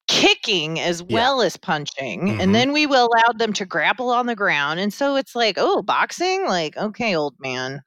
[0.07, 1.15] kicking as Yeah.
[1.15, 2.39] well as punching, Mhm.
[2.41, 5.81] and then we allowed them to grapple on the ground, and so it's like, oh,
[5.83, 7.83] boxing, like okay, old man.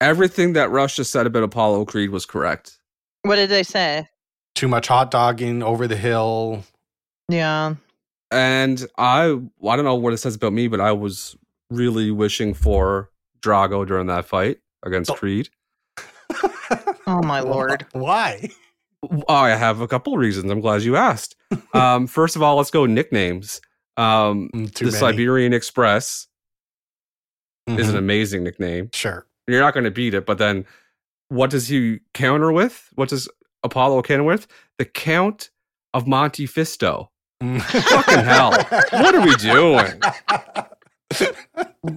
[0.00, 2.78] Everything that Russia said about Apollo Creed was correct.
[3.22, 4.06] What did they say?
[4.54, 6.62] Too much hot dogging over the hill.
[7.28, 7.74] Yeah,
[8.30, 9.24] And I,
[9.66, 11.36] I don't know what it says about me, but I was
[11.70, 13.10] really wishing for
[13.44, 15.14] Drago during that fight against Oh.
[15.14, 15.48] Creed.
[17.06, 17.84] Oh, my lord.
[17.92, 18.48] Why?
[19.02, 20.50] Oh, I have a couple reasons.
[20.50, 21.36] I'm glad you asked.
[21.74, 23.60] um, first of all, let's go nicknames.
[23.98, 24.98] Um, Mm, Too the many.
[25.00, 26.26] Siberian Express
[27.66, 27.98] is an Mhm.
[27.98, 28.88] amazing nickname.
[28.94, 29.26] Sure.
[29.46, 30.64] You're not going to beat it, but then
[31.28, 32.88] what does he counter with?
[32.94, 33.28] What does
[33.62, 34.46] Apollo counter with?
[34.78, 35.50] The Count
[35.92, 37.08] of Monte Fisto.
[37.42, 37.60] Mm.
[37.60, 38.52] Fucking hell.
[39.02, 40.00] What are we doing?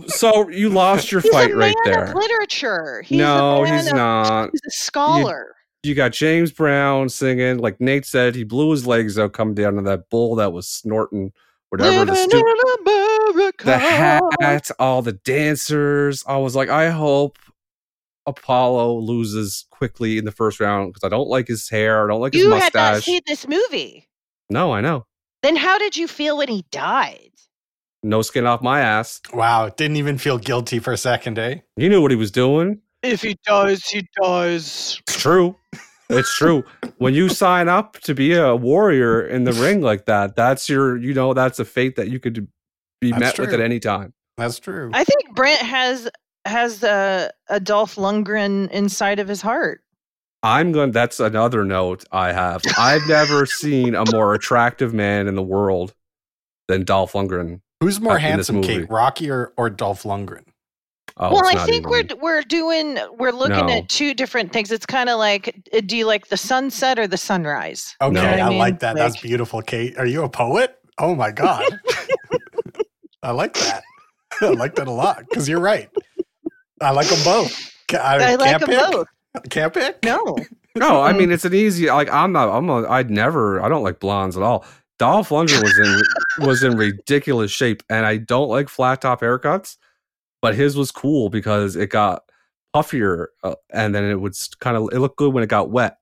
[0.08, 2.06] So you lost your He's fight a right there.
[2.08, 3.04] of literature.
[3.04, 4.50] He's no, he's of- not.
[4.52, 5.56] He's a scholar.
[5.84, 9.76] You got James Brown singing, like Nate said, he blew his legs out coming down
[9.76, 11.32] to that bull that was snorting
[11.70, 16.24] whatever the, stu- the hat, all the dancers.
[16.28, 17.38] I was like, I hope
[18.26, 22.04] Apollo loses quickly in the first round because I don't like his hair.
[22.04, 23.06] I don't like his You had not mustache.
[23.06, 24.06] seen this movie.
[24.50, 25.06] no, I know.
[25.44, 27.30] Then how did you feel when he died?
[28.04, 29.22] No skin off my ass.
[29.34, 31.60] Wow, didn't even feel guilty for a second, eh?
[31.76, 32.82] He knew what he was doing.
[33.04, 35.02] If he does, he does.
[35.08, 35.56] It's true.
[36.10, 36.64] It's true.
[36.98, 40.98] when you sign up to be a warrior in the ring like that, that's your,
[40.98, 42.48] you know, that's a fate that you could
[43.02, 44.14] be That's met with at any time.
[44.38, 44.92] That's true.
[44.94, 46.10] I think Brent has
[46.46, 49.82] has a, a Dolph Lundgren inside of his heart.
[50.44, 50.92] I'm going.
[50.92, 52.62] That's another note I have.
[52.78, 55.94] I've never seen a more attractive man in the world
[56.68, 57.62] than Dolph Lundgren.
[57.82, 58.62] Who's more in handsome.
[58.62, 60.44] Kate, Rocky or, or Dolph Lundgren?
[61.20, 63.74] Oh, well, I think we're we're doing we're looking No.
[63.74, 64.72] at two different things.
[64.72, 67.96] It's kind of like, uh, do you like the sunset or the sunrise?
[68.02, 68.22] Okay, No.
[68.22, 68.96] I, I mean, like that.
[68.96, 69.98] That's beautiful, Kate.
[69.98, 70.78] Are you a poet?
[71.00, 71.64] Oh my god,
[73.24, 73.84] I like that.
[74.42, 75.90] I like that a lot because you're right.
[76.82, 77.74] I like them both.
[77.94, 78.92] I, I like can't them pick.
[78.92, 79.08] both.
[79.50, 80.04] Can't pick.
[80.04, 80.38] No,
[80.76, 81.88] No, I mean it's an easy.
[81.90, 82.50] Like I'm not.
[82.56, 82.70] I'm.
[82.70, 83.62] A, I'd never.
[83.62, 84.66] I don't like blondes at all.
[85.00, 89.78] Dolph Lundgren was in was in ridiculous shape, and I don't like flat top haircuts.
[90.42, 92.24] But his was cool because it got
[92.76, 94.90] puffier, uh, and then it would kind of.
[94.92, 95.98] It looked good when it got wet.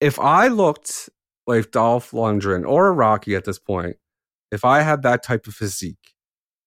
[0.00, 1.08] If I looked
[1.46, 3.96] like Dolph Lundgren or Rocky at this point,
[4.50, 6.13] if I had that type of physique,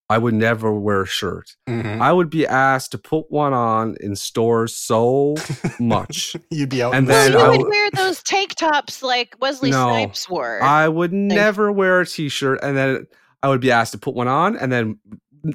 [0.09, 1.55] I would never wear a shirt.
[1.67, 1.99] Mhm.
[1.99, 5.35] I would be asked to put one on in stores so
[5.79, 6.35] much.
[6.49, 9.03] You'd be out And in well, then you I would w- wear those tank tops
[9.03, 9.87] like Wesley No.
[9.89, 10.61] Snipes wore.
[10.63, 13.05] I would never wear a t-shirt and then
[13.43, 14.97] I would be asked to put one on and then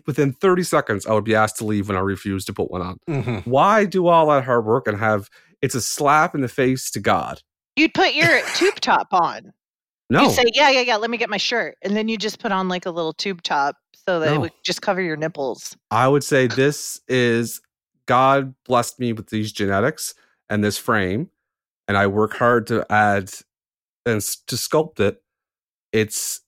[0.07, 2.83] within 30 seconds I would be asked to leave when I refused to put one
[2.83, 2.99] on.
[3.09, 3.47] Mhm.
[3.47, 5.29] Why do all that hard work and have
[5.63, 7.41] it's a slap in the face to God?
[7.77, 9.53] You'd put your tube top on.
[10.11, 10.25] No.
[10.25, 10.97] You'd say, "Yeah, yeah, yeah.
[10.97, 13.43] Let me get my shirt," and then you just put on like a little tube
[13.43, 13.77] top
[14.09, 15.77] so that it would just cover your nipples.
[15.91, 17.61] I would say this is
[18.07, 20.15] God blessed me with these genetics
[20.49, 21.31] and this frame,
[21.89, 23.31] and I work hard to add
[24.05, 25.23] and to sculpt it.
[25.93, 26.41] It's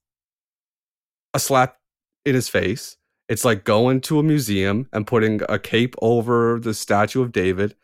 [1.33, 1.77] a slap
[2.25, 2.97] in his face.
[3.29, 7.75] It's like going to a museum and putting a cape over the statue of David.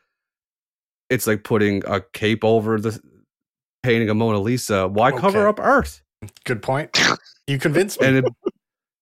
[1.09, 3.01] It's like putting a cape over the
[3.83, 4.87] painting of Mona Lisa.
[4.87, 6.03] Why cover up Earth?
[6.45, 6.99] Good point.
[7.47, 8.07] You convinced me.
[8.07, 8.25] and it,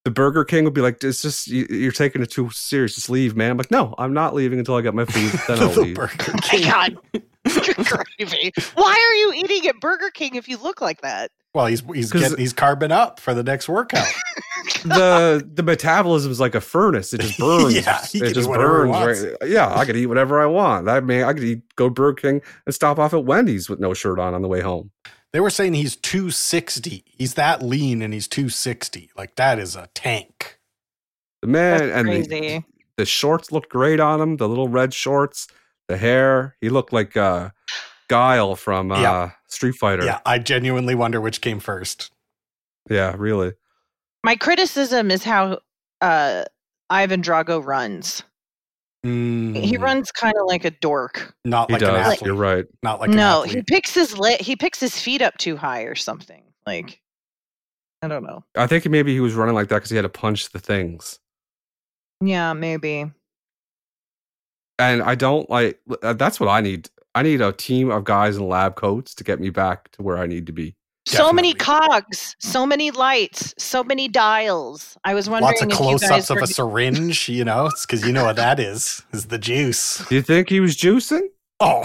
[0.04, 2.94] the Burger King would be like, "It's just you, you're taking it too serious.
[2.94, 5.32] Just leave, man." I'm like, "No, I'm not leaving until I get my food.
[5.48, 6.62] Then I'll leave." Burger Oh my King.
[6.70, 6.98] god,
[8.18, 8.52] gravy!
[8.74, 11.30] Why are you eating at Burger King if you look like that?
[11.54, 14.06] Well, he's he's 'Cause- getting he's carbon up for the next workout.
[14.84, 17.12] the The metabolism is like a furnace.
[17.12, 17.74] It just burns.
[17.74, 19.22] Yeah, he can it eat just he burns.
[19.22, 20.88] right- Yeah, I could eat whatever I want.
[20.88, 23.94] I mean, I could eat go Burger King and stop off at Wendy's with no
[23.94, 24.90] shirt on on the way home.
[25.38, 27.05] They were saying he's 260.
[27.07, 29.12] He's that lean and he's 260.
[29.16, 30.59] Like that is a tank.
[31.42, 32.64] The man That's and the,
[32.96, 34.38] the shorts looked great on him.
[34.38, 35.46] The little red shorts,
[35.87, 36.57] the hair.
[36.61, 37.51] He looked like uh,
[38.09, 39.31] Guile from uh, Yeah.
[39.46, 40.05] Street Fighter.
[40.05, 42.11] Yeah, I genuinely wonder which came first.
[42.90, 43.53] yeah, really.
[44.24, 45.61] My criticism is how
[46.01, 46.46] uh,
[46.90, 48.24] Ivan Drago runs.
[49.02, 51.34] He Mm, runs kind of like a dork.
[51.44, 52.22] not He like an athlete.
[52.22, 52.66] You're right.
[52.82, 54.40] Not like an no, he picks his lit.
[54.40, 56.42] He picks his feet up too high or something.
[56.66, 57.00] Like,
[58.02, 58.44] I don't know.
[58.56, 61.18] I think maybe he was running like that because he had to punch the things.
[62.20, 63.11] Yeah, maybe.
[64.78, 65.80] And I don't like.
[66.02, 66.90] uh, That's what I need.
[67.14, 70.18] I need a team of guys in lab coats to get me back to where
[70.18, 70.76] I need to be.
[71.09, 74.97] So many cogs, so many lights, so many dials.
[75.05, 77.29] I was wondering Lots of close-ups of were a syringe.
[77.29, 79.03] You know, it's because you know what that is.
[79.12, 80.05] Is the juice.
[80.09, 81.23] Do you think he was juicing?
[81.61, 81.83] Oh,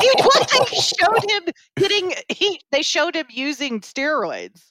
[0.00, 1.42] Dude, what they showed him
[1.76, 4.69] getting he they showed him using steroids.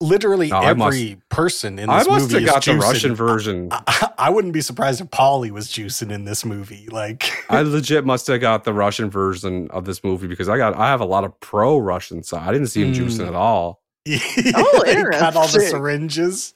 [0.00, 1.92] Literally No, I every person in this movie.
[1.94, 2.80] I this must movie have is got the juicing.
[2.82, 3.68] Russian version.
[3.72, 6.86] I, I wouldn't be surprised if Paulie was juicing in this movie.
[6.90, 10.74] Like, I legit must have got the Russian version of this movie because I got
[10.76, 12.46] I have a lot of pro Russian side.
[12.46, 13.28] I didn't see him juicing Mm.
[13.28, 13.82] at all.
[14.08, 16.54] Oh, he cut all the syringes.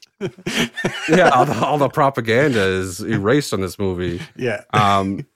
[1.09, 4.20] Yeah, all the, all the propaganda is erased on this movie.
[4.37, 4.62] yeah.
[4.72, 5.26] Um,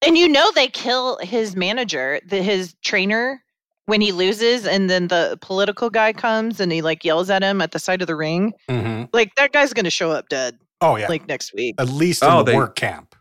[0.00, 3.42] And you know they kill his manager, the, his trainer
[3.86, 7.60] when he loses and then the political guy comes and he like yells at him
[7.60, 8.52] at the side of the ring.
[8.68, 9.08] Mhm.
[9.12, 11.08] Like that guy's going to show up dead Oh yeah.
[11.08, 11.74] like next week.
[11.78, 13.14] At least in Oh, the they- work camp.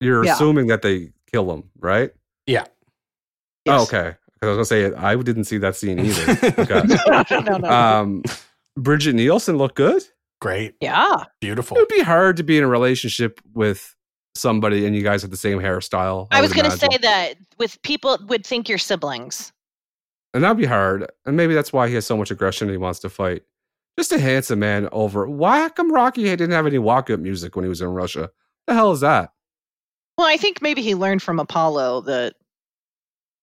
[0.00, 0.34] you're Yeah.
[0.34, 2.10] assuming that they kill him, right?
[2.46, 2.64] Yeah.
[3.66, 3.88] Oh, Yes.
[3.92, 4.16] okay.
[4.40, 6.32] 'Cause I was gonna say I didn't see that scene either.
[6.58, 6.82] Okay.
[7.50, 7.68] no, no.
[7.68, 8.22] um,
[8.76, 10.04] Brigitte Nielsen looked good.
[10.40, 10.76] Great.
[10.80, 11.24] Yeah.
[11.40, 11.76] Beautiful.
[11.76, 13.96] It would be hard to be in a relationship with
[14.36, 16.28] somebody and you guys have the same hairstyle.
[16.30, 16.92] I was going to imagine.
[16.92, 19.52] say that with people would think you're siblings.
[20.38, 21.10] And that'd be hard.
[21.26, 23.42] And maybe that's why he has so much aggression and he wants to fight.
[23.98, 25.28] Just a handsome man over.
[25.28, 28.30] Why how come Rocky didn't have any walk-up music when he was in Russia?
[28.68, 29.32] The hell is that?
[30.16, 32.36] Well, I think maybe he learned from Apollo that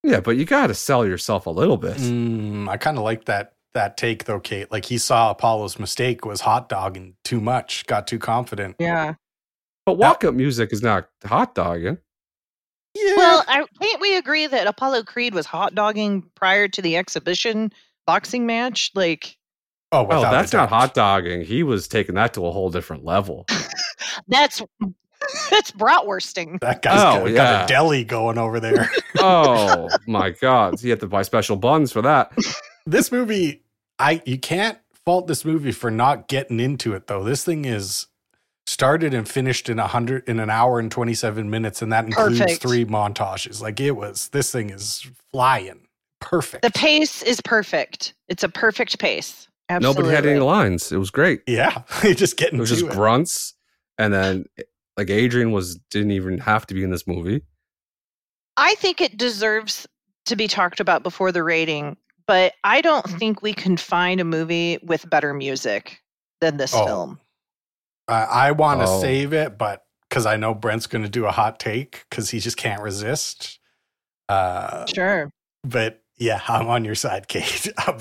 [0.03, 1.97] Yeah, but you got to sell yourself a little bit.
[1.97, 4.71] Mm, I kind of like that that take though, Kate.
[4.71, 8.77] Like he saw Apollo's mistake was hot dogging too much, got too confident.
[8.79, 9.15] yeah.
[9.85, 11.97] But walk-up music is not hot dogging.
[12.95, 13.13] Yeah.
[13.17, 17.71] Well, I, can't we agree that Apollo Creed was hot dogging prior to the exhibition
[18.07, 18.91] boxing match?
[18.95, 19.37] Like
[19.91, 20.69] oh, Oh, that's not doubt.
[20.69, 21.41] hot dogging.
[21.41, 23.45] He was taking that to a whole different level.
[24.27, 24.61] that's
[25.49, 26.59] that's bratwursting.
[26.61, 28.89] That guy's Oh, got, got a deli going over there.
[29.19, 32.31] oh my god, he had to buy special buns for that.
[32.85, 33.63] this movie,
[33.99, 37.23] I you can't fault this movie for not getting into it though.
[37.23, 38.07] This thing is
[38.65, 42.05] started and finished in a hundred in an hour and twenty seven minutes, and that
[42.05, 42.61] includes Perfect.
[42.61, 43.61] three montages.
[43.61, 45.87] Like it was, this thing is flying,
[46.21, 46.63] perfect.
[46.63, 48.13] The pace is perfect.
[48.27, 49.47] It's a perfect pace.
[49.69, 50.03] Absolutely.
[50.03, 50.91] Nobody had any lines.
[50.91, 51.41] It was great.
[51.47, 52.91] yeah, you just getting It was to just it.
[52.91, 53.53] grunts,
[53.97, 54.45] and then
[54.97, 57.41] like Adrian was didn't even have to be in this movie.
[58.57, 59.85] I think it deserves
[60.27, 61.97] to be talked about before the rating,
[62.27, 63.17] but I don't Mm-hmm.
[63.17, 65.99] think we can find a movie with better music
[66.41, 66.85] than this Oh.
[66.85, 67.19] film.
[68.07, 69.01] I, I want to Oh.
[69.01, 72.39] save it, but because I know Brent's going to do a hot take because he
[72.39, 73.59] just can't resist.
[74.29, 75.29] Uh, Sure.
[75.63, 77.67] but yeah, I'm on your side, Kate.
[77.79, 77.97] I'm,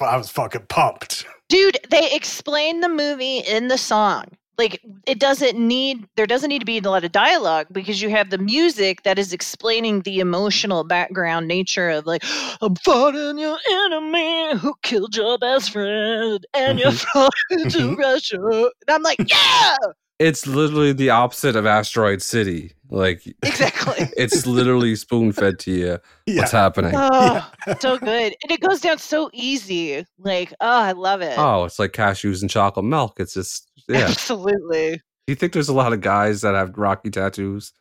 [0.00, 1.26] I was fucking pumped.
[1.48, 4.24] Dude, they explain the movie in the song.
[4.58, 8.10] Like it doesn't need there doesn't need to be a lot of dialogue because you
[8.10, 12.24] have the music that is explaining the emotional background nature of like
[12.60, 18.36] I'm fighting your enemy who killed your best friend and you're flying to Russia.
[18.42, 19.76] And I'm like, yeah,
[20.18, 22.72] It's literally the opposite of Asteroid City.
[22.90, 24.08] Like exactly.
[24.16, 26.40] it's literally spoon fed to you Yeah.
[26.40, 26.92] what's happening.
[26.96, 27.48] Oh,
[27.80, 28.34] so good.
[28.42, 30.04] And it goes down so easy.
[30.18, 31.34] Like, oh, I love it.
[31.38, 33.20] Oh, it's like cashews and chocolate milk.
[33.20, 34.06] It's just yeah.
[34.08, 34.92] Absolutely.
[34.96, 37.72] Do you think there's a lot of guys that have Rocky tattoos?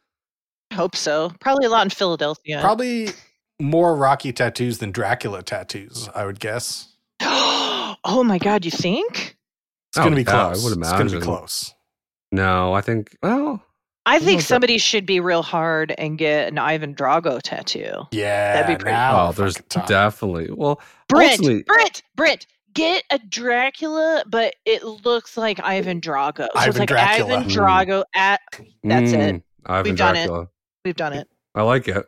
[0.72, 1.32] I hope so.
[1.39, 2.60] Probably a lot in Philadelphia.
[2.62, 3.10] Probably
[3.62, 6.93] more Rocky tattoos than Dracula tattoos, I would guess.
[7.22, 9.38] oh my god, you think?
[9.89, 10.63] It's going to Oh, be yeah, I close.
[10.63, 11.74] would It's going to be close.
[12.32, 13.63] No, I think well,
[14.06, 18.04] I think if that- somebody should be real hard and get an Ivan Drago tattoo.
[18.12, 18.54] Yeah.
[18.62, 19.56] That'd be pretty now oh, there's
[19.88, 26.38] definitely well, Brit, Brit, Brent, Brent, get a Dracula, but it looks like Ivan Drago.
[26.38, 27.36] So it's Ivan like Dracula.
[27.38, 27.53] Ivan Mm.
[27.56, 28.41] Drago at
[28.84, 29.36] That's it.
[29.36, 30.47] Mm, Ivan We've done it.
[30.86, 31.27] We've done it.
[31.56, 32.06] I like it.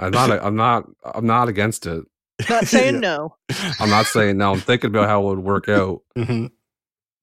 [0.00, 0.30] I'm not.
[0.44, 0.84] I'm not.
[1.04, 2.04] I'm not against it.
[2.48, 3.00] Not saying Yeah.
[3.00, 3.36] no.
[3.80, 4.52] I'm not saying no.
[4.52, 6.02] I'm thinking about how it would work out.
[6.16, 6.50] Mhm.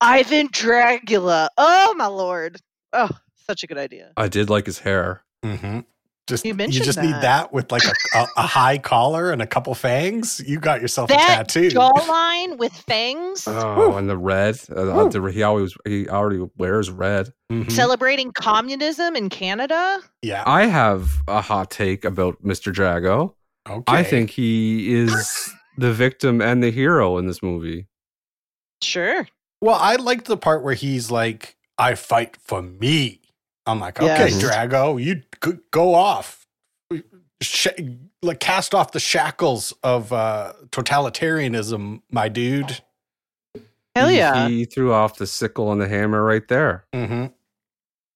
[0.01, 1.49] Ivan Dracula.
[1.57, 2.59] Oh my lord.
[2.93, 3.09] Oh,
[3.47, 4.11] such a good idea.
[4.17, 5.23] I did like his hair.
[5.43, 5.85] Mhm.
[6.27, 7.21] Just You you, mentioned just need that.
[7.21, 10.41] that with like a, a, a high collar and a couple fangs.
[10.45, 11.69] You got yourself a tattoo.
[11.69, 13.47] jawline with fangs.
[13.47, 14.59] Oh, and the red.
[14.75, 15.75] Uh, the- he always.
[15.85, 17.31] He already wears red.
[17.51, 17.71] Mhm.
[17.71, 19.99] Celebrating communism in Canada.
[20.23, 20.43] Yeah.
[20.47, 22.73] I have a hot take about Mr.
[22.73, 23.35] Drago.
[23.69, 23.83] Okay.
[23.87, 27.87] I think he is the victim and the hero in this movie.
[28.81, 29.27] Sure.
[29.61, 33.21] Well, I liked the part where he's like, "I fight for me."
[33.65, 34.43] I'm like, okay, Yes.
[34.43, 35.21] Drago, you
[35.71, 36.45] go off,
[37.41, 37.67] Sh-
[38.21, 42.79] like cast off the shackles of uh, totalitarianism, my dude.
[43.95, 44.47] Hell He- yeah.
[44.47, 46.85] He threw off the sickle and the hammer right there.
[46.93, 47.25] Mm-hmm.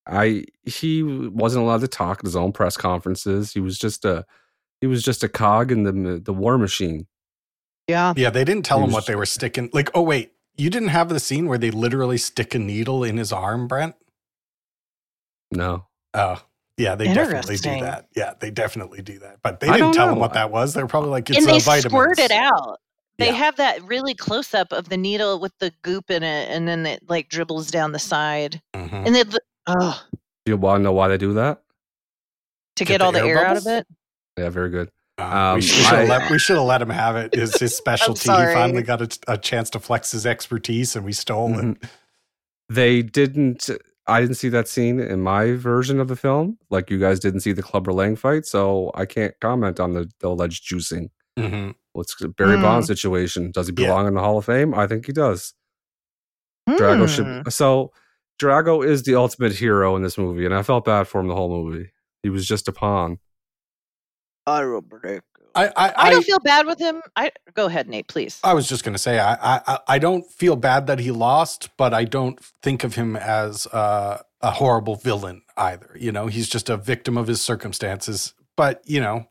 [0.06, 3.52] I he wasn't allowed to talk at his own press conferences.
[3.52, 4.24] He was just a
[4.80, 7.06] he was just a cog in the the war machine.
[7.86, 8.14] yeah.
[8.16, 9.68] Yeah, they didn't tell He him was- what they were sticking.
[9.72, 13.18] Like, oh wait, you didn't have the scene where they literally stick a needle in
[13.18, 13.94] his arm, Brent?
[15.50, 16.42] No, Oh,
[16.76, 18.08] yeah, they definitely do that.
[18.16, 19.38] Yeah, they definitely do that.
[19.42, 20.20] But they didn't tell him know.
[20.20, 20.72] what that was.
[20.74, 21.92] They're probably like, it's and a they vitamins.
[21.92, 22.78] squirt it out.
[23.18, 23.32] They Yeah.
[23.32, 26.86] have that really close up of the needle with the goop in it, and then
[26.86, 29.06] it like dribbles down the side, Mhm.
[29.06, 29.30] and then
[29.66, 30.02] oh,
[30.46, 31.60] Do you want to know why they do that?
[32.76, 33.86] to Get get, the all the air air out of it.
[34.38, 34.90] Yeah, very good.
[35.18, 37.34] Uh, Um, we should have I- let, we should have let him have it.
[37.34, 38.20] Is his specialty?
[38.22, 41.62] he finally got a, a chance to flex his expertise, and we stole it.
[41.62, 41.88] Mhm.
[42.70, 43.68] They didn't.
[44.10, 46.58] I didn't see that scene in my version of the film.
[46.68, 50.10] Like you guys didn't see the Clubber Lang fight, so I can't comment on the,
[50.20, 51.08] the alleged juicing.
[51.38, 51.74] Mhm.
[51.92, 52.62] What's the Barry Hmm.
[52.62, 53.50] Bonds situation?
[53.52, 53.86] Does he Yeah.
[53.86, 54.74] belong in the Hall of Fame?
[54.74, 55.54] I think he does.
[56.68, 57.42] Drago Hmm.
[57.44, 57.52] should.
[57.52, 57.92] So
[58.40, 61.34] Drago is the ultimate hero in this movie, and I felt bad for him the
[61.34, 61.90] whole movie.
[62.22, 63.18] He was just a pawn.
[64.46, 65.20] Iron Draco.
[65.54, 67.02] I I, I don't feel bad with him.
[67.16, 68.40] I go ahead, Nate, please.
[68.44, 71.70] I was just going to say I, I I don't feel bad that he lost,
[71.76, 75.96] but I don't think of him as uh, a horrible villain either.
[75.98, 78.34] You know, he's just a victim of his circumstances.
[78.56, 79.26] But you know,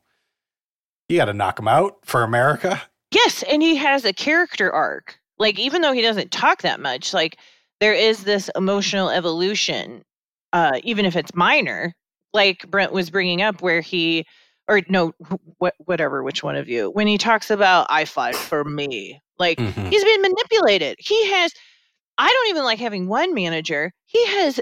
[1.08, 2.82] you got to knock him out for America.
[3.12, 5.18] Yes, and he has a character arc.
[5.38, 7.38] Like even though he doesn't talk that much, like
[7.80, 10.04] there is this emotional evolution,
[10.52, 11.94] uh, even if it's minor.
[12.32, 14.24] Like Brent was bringing up, where he
[14.70, 15.12] or no,
[15.60, 19.58] wh- whatever, which one of you, when he talks about I fight for me, like
[19.58, 19.90] Mhm.
[19.90, 20.96] he's been manipulated.
[20.98, 21.52] He has.
[22.16, 23.92] I don't even like having one manager.
[24.06, 24.60] He has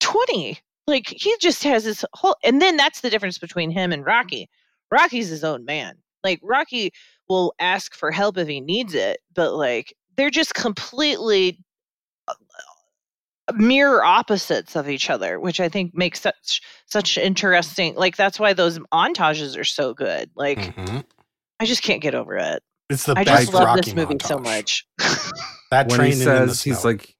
[0.00, 0.58] twenty.
[0.86, 4.48] Like he just has this whole, and then that's the difference between him and Rocky.
[4.90, 5.96] Rocky's his own man.
[6.24, 6.92] Like Rocky
[7.28, 11.58] will ask for help if he needs it, but like they're just completely
[13.54, 17.94] mirror opposites of each other, which I think makes such such interesting.
[17.94, 20.30] Like that's why those montages are so good.
[20.34, 21.04] Like Mhm.
[21.60, 22.62] I just can't get over it.
[22.90, 24.86] It's the I best just love this movie so much.
[25.72, 27.16] That when he training in the says he's like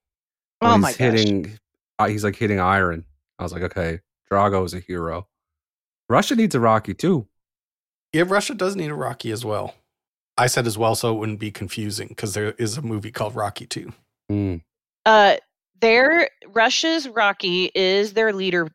[0.61, 0.97] when oh he's my gosh.
[0.99, 1.59] hitting
[1.99, 3.05] uh, he's like hitting iron.
[3.39, 4.01] I was like, okay,
[4.31, 5.27] Drago is a hero.
[6.09, 7.27] Russia needs a Rocky too.
[8.13, 9.75] yeah, Russia does need a Rocky as well.
[10.39, 13.35] I said as well, so it wouldn't be confusing because there is a movie called
[13.35, 13.93] Rocky Two.
[14.31, 14.63] Mm.
[15.05, 15.37] Uh,
[15.81, 18.69] their Russia's Rocky is their leader,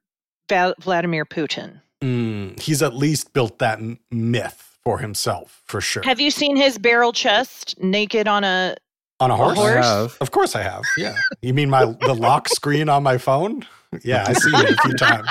[0.49, 1.81] Vladimir Putin.
[2.01, 6.03] Mm, he's at least built that m- myth for himself, for sure.
[6.03, 8.75] Have you seen his barrel chest naked on a?
[9.19, 9.57] On a horse?
[9.57, 9.85] horse?
[9.85, 10.17] I have.
[10.19, 10.83] Of course I have.
[10.97, 11.15] Yeah.
[11.41, 13.65] You mean my the lock screen on my phone?
[14.03, 15.29] Yeah, I see it a few times.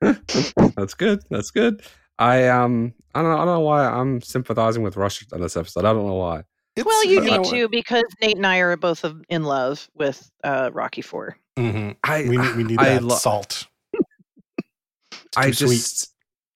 [0.76, 1.22] That's good.
[1.30, 1.82] That's good.
[2.18, 5.56] I um I don't know, I don't know why I'm sympathizing with Russia on this
[5.56, 5.84] episode.
[5.84, 6.42] I don't know why.
[6.76, 9.88] It's- well, you know need to because Nate and I are both of- in love
[9.94, 11.36] with uh, Rocky Four.
[11.58, 11.96] Mhm.
[12.04, 13.66] I We need we need I that lo- salt.
[15.36, 15.68] I too sweet.
[15.76, 16.12] just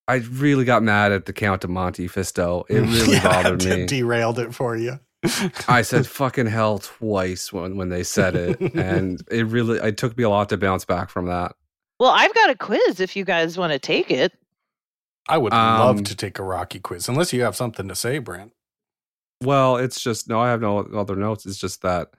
[0.08, 2.64] I really got mad at the Count of Monte Fisto.
[2.68, 3.86] It really Yeah, bothered de- me.
[3.86, 4.98] Derailed it for you.
[5.68, 10.16] I said fucking hell twice when when they said it, and it really it took
[10.16, 11.52] me a lot to bounce back from that.
[11.98, 14.32] Well, I've got a quiz if you guys want to take it.
[15.28, 18.18] I would Um, love to take a Rocky quiz, unless you have something to say,
[18.18, 18.52] Brent.
[19.42, 21.46] Well, it's just no, I have no other notes.
[21.46, 22.10] It's just that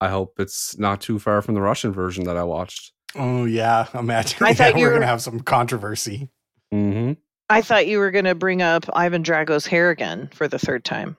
[0.00, 2.92] I hope it's not too far from the Russian version that I watched.
[3.16, 4.38] Oh yeah, imagine.
[4.44, 6.28] I yeah, thought you we're were- gonna have some controversy.
[6.72, 7.12] Mm-hmm.
[7.50, 10.84] I thought you were going to bring up Ivan Drago's hair again for the third
[10.84, 11.16] time.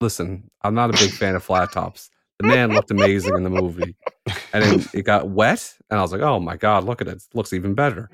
[0.00, 2.08] Listen, I'm not a big fan of flat tops.
[2.38, 3.94] The man looked amazing in the movie,
[4.54, 7.16] and then it got wet, and I was like, "Oh my god, look at it!
[7.16, 8.08] It looks even better."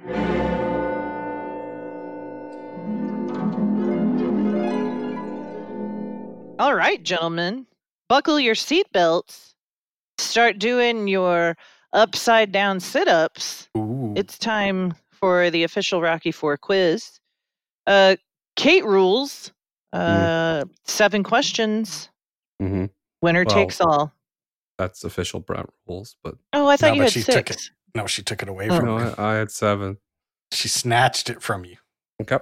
[6.58, 7.66] All right, gentlemen,
[8.08, 9.54] buckle your seatbelts.
[10.18, 11.56] Start doing your
[11.92, 13.68] upside down sit ups.
[14.14, 17.18] It's time for the official Rocky Four quiz.
[17.86, 18.16] Uh,
[18.56, 19.52] Kate rules.
[19.92, 22.08] Uh, seven questions.
[22.62, 22.86] Mm-hmm.
[23.22, 24.12] Winner Well, takes all.
[24.78, 27.34] That's official Brent rules, but Oh, I thought No, you but had she six.
[27.36, 27.62] took it.
[27.94, 28.76] no, she took it away Oh.
[28.76, 29.12] from no, me.
[29.18, 29.98] I, I had seven.
[30.52, 31.76] She snatched it from you.
[32.22, 32.38] Okay,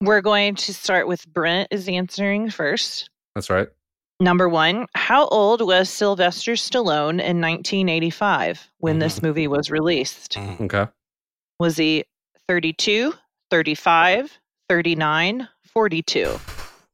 [0.00, 3.08] We're going to start with Brent is answering first.
[3.34, 3.68] That's right.
[4.20, 10.32] Number one, how old was Sylvester Stallone in 1985 when this movie was released?
[10.32, 10.60] Mm.
[10.62, 10.86] Okay,
[11.58, 12.04] Was he
[12.48, 13.14] 32,
[13.50, 16.38] 35, 39, 42?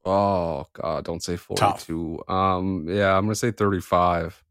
[0.05, 1.83] Oh God, don't say Tough.
[1.83, 2.23] forty-two.
[2.33, 4.41] Um, yeah, I'm gonna say thirty-five.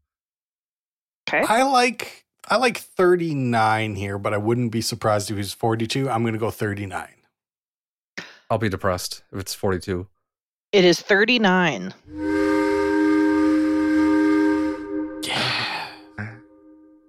[1.27, 1.43] Okay.
[1.47, 6.09] I like I like 39 here, but I wouldn't be surprised if he was 42.
[6.11, 7.07] I'm gonna go 39.
[8.51, 10.05] I'll be depressed if it's forty-two.
[10.77, 11.91] It is 39.
[15.23, 15.87] Yeah.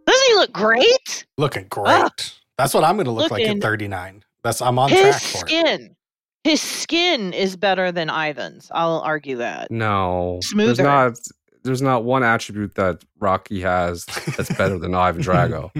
[0.07, 1.27] Doesn't he look great?
[1.37, 1.87] Looking great.
[1.91, 2.09] Ah.
[2.57, 4.25] That's what I'm gonna look like at 39.
[4.43, 5.41] That's I'm on His track for it.
[5.41, 5.97] skin.
[6.45, 8.71] His skin is better than Ivan's.
[8.73, 9.71] I'll argue that.
[9.71, 10.73] No, Smoother.
[10.73, 11.19] There's not.
[11.63, 15.71] There's not one attribute that Rocky has that's better than Ivan Drago.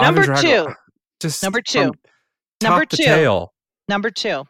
[0.00, 0.74] Number Ivan Drago, two.
[1.18, 1.86] Just Number two.
[1.86, 1.92] from
[2.62, 3.02] Number top to two.
[3.04, 3.52] tail.
[3.88, 4.44] Number two.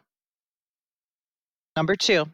[1.75, 2.25] Number two.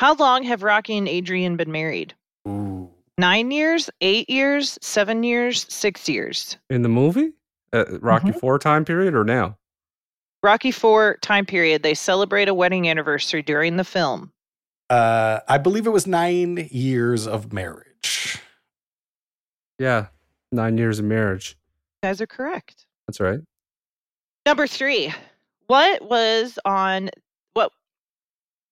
[0.00, 2.14] How long have Rocky and Adrian been married?
[2.48, 2.90] Ooh.
[3.18, 6.56] Nine years, eight years, seven years, six years.
[6.70, 7.32] in the movie,
[7.72, 8.38] uh, Rocky Mm-hmm.
[8.38, 9.56] Four time period, or now?
[10.42, 11.82] Rocky Four time period.
[11.84, 14.32] They celebrate a wedding anniversary during the film.
[14.90, 18.38] Uh, I believe it was nine years of marriage.
[19.78, 20.06] Yeah,
[20.50, 21.56] nine years of marriage.
[22.02, 22.86] You guys are correct.
[23.06, 23.38] That's right.
[24.46, 25.14] Number three.
[25.68, 27.10] What was on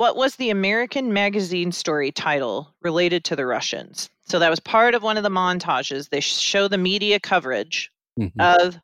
[0.00, 4.08] what what was the American magazine story title related to the Russians?
[4.22, 6.08] So that was part of one of the montages.
[6.08, 8.32] They show the media coverage Mhm.
[8.40, 8.80] of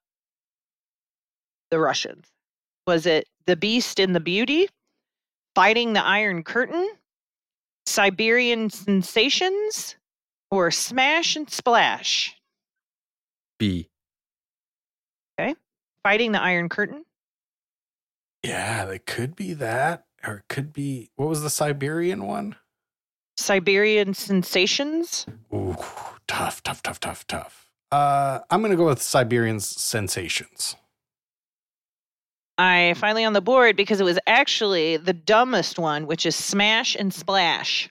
[1.71, 2.27] the Russians.
[2.87, 4.69] Was it The Beast and the Beauty,
[5.55, 6.87] Fighting the Iron Curtain,
[7.87, 9.97] Siberian Sensations,
[10.51, 12.37] or Smash and Splash?
[13.59, 13.89] B.
[15.41, 15.55] Okay.
[16.03, 17.07] Fighting the Iron Curtain.
[18.43, 22.57] Yeah, it could be that, or it could be what was the Siberian one?
[23.37, 25.27] Siberian Sensations.
[25.55, 25.77] Ooh,
[26.27, 27.69] tough, tough, tough, tough, tough.
[27.93, 30.77] Uh, I'm gonna go with Siberian sensations.
[32.59, 36.97] I finally on the board because it was actually the dumbest one, which is Smash
[36.97, 37.91] and Splash.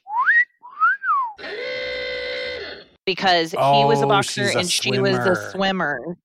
[3.06, 6.18] Because he was a Oh, boxer a and she was a swimmer.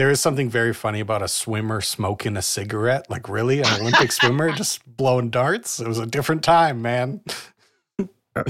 [0.00, 0.06] Swimmer.
[0.06, 3.08] There is something very funny about a swimmer smoking a cigarette.
[3.10, 5.80] Like, really, an Olympic swimmer just blowing darts?
[5.80, 7.20] It was a different time, man.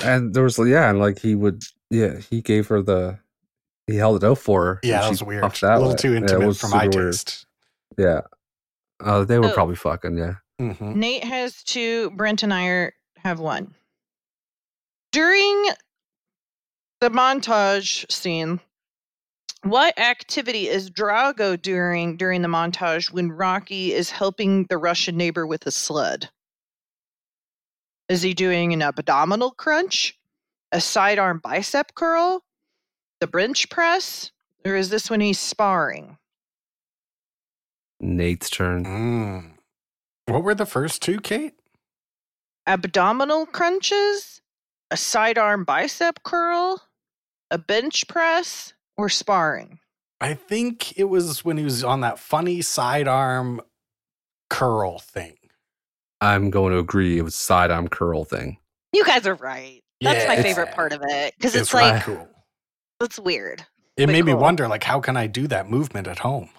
[0.05, 3.19] And there was yeah, and like he would yeah, he gave her the
[3.87, 4.81] he held it out for her.
[4.85, 5.43] Yeah, and that was weird.
[5.43, 5.97] puffed a little way.
[5.97, 7.13] too Yeah, it intimate was for my weird.
[7.13, 7.47] taste.
[7.99, 8.21] Yeah.
[9.03, 9.53] Uh, they were Oh.
[9.55, 10.35] probably fucking, yeah.
[10.61, 10.95] Mhm.
[10.95, 12.93] Nate has two, Brent and I are,
[13.25, 13.75] have one.
[15.13, 15.65] During
[17.01, 18.61] the montage scene,
[19.63, 25.47] what activity is Drago doing during the montage when Rocky is helping the Russian neighbor
[25.47, 26.31] with a sled?
[28.09, 30.19] Is he doing an abdominal crunch,
[30.73, 32.43] a sidearm bicep curl,
[33.21, 34.31] the bench press,
[34.65, 36.19] or is this when he's sparring?
[38.01, 38.85] Nate's turn.
[38.85, 39.51] Mm.
[40.27, 41.55] What were the first two, Kate?
[42.71, 44.41] abdominal crunches,
[44.91, 46.81] a sidearm bicep curl,
[47.51, 49.79] a bench press, or sparring?
[50.21, 53.61] I think it was when he was on that funny sidearm
[54.51, 55.37] curl thing.
[56.21, 58.59] I'm going to agree it was sidearm curl thing.
[58.93, 59.83] You guys are right.
[60.03, 62.29] That's my favorite part of it because it's, It's like really cool.
[63.01, 63.65] it's weird.
[63.97, 66.51] It Way made me wonder, like, how can I do that movement at home?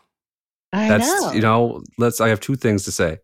[0.74, 1.32] I That's know.
[1.34, 3.18] you know, let's I have two things to say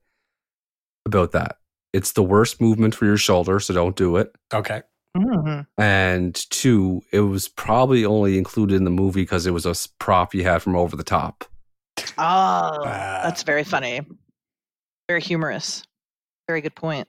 [1.06, 1.58] about that.
[1.94, 4.36] It's the worst movement for your shoulder, so don't do it.
[4.54, 4.82] Okay.
[5.18, 5.66] Mhm.
[5.78, 10.36] And two, it was probably only included in the movie because it was a prop
[10.36, 11.46] you had from over the top.
[12.00, 13.22] Oh, Ah.
[13.24, 14.02] that's very funny.
[15.08, 15.84] Very humorous.
[16.48, 17.08] Very good point.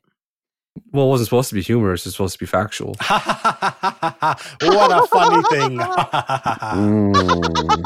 [0.93, 2.95] Well, it wasn't supposed to be humorous, it's supposed to be factual.
[3.09, 5.79] what a funny thing.
[5.79, 7.83] Mm.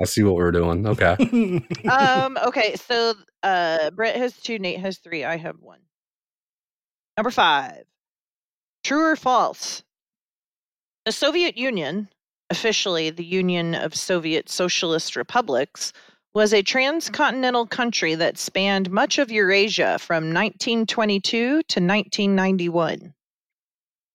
[0.00, 0.84] I see what we're doing.
[0.86, 1.12] Okay.
[1.88, 5.78] um, okay, so uh Brent has two, Nate has three, I have one.
[7.16, 7.84] Number five.
[8.84, 9.82] True or false?
[11.06, 12.08] The Soviet Union,
[12.50, 15.92] officially the Union of Soviet Socialist Republics,
[16.34, 16.64] was a mm-hmm.
[16.64, 23.14] transcontinental country that spanned much of Eurasia from 1922 to 1991.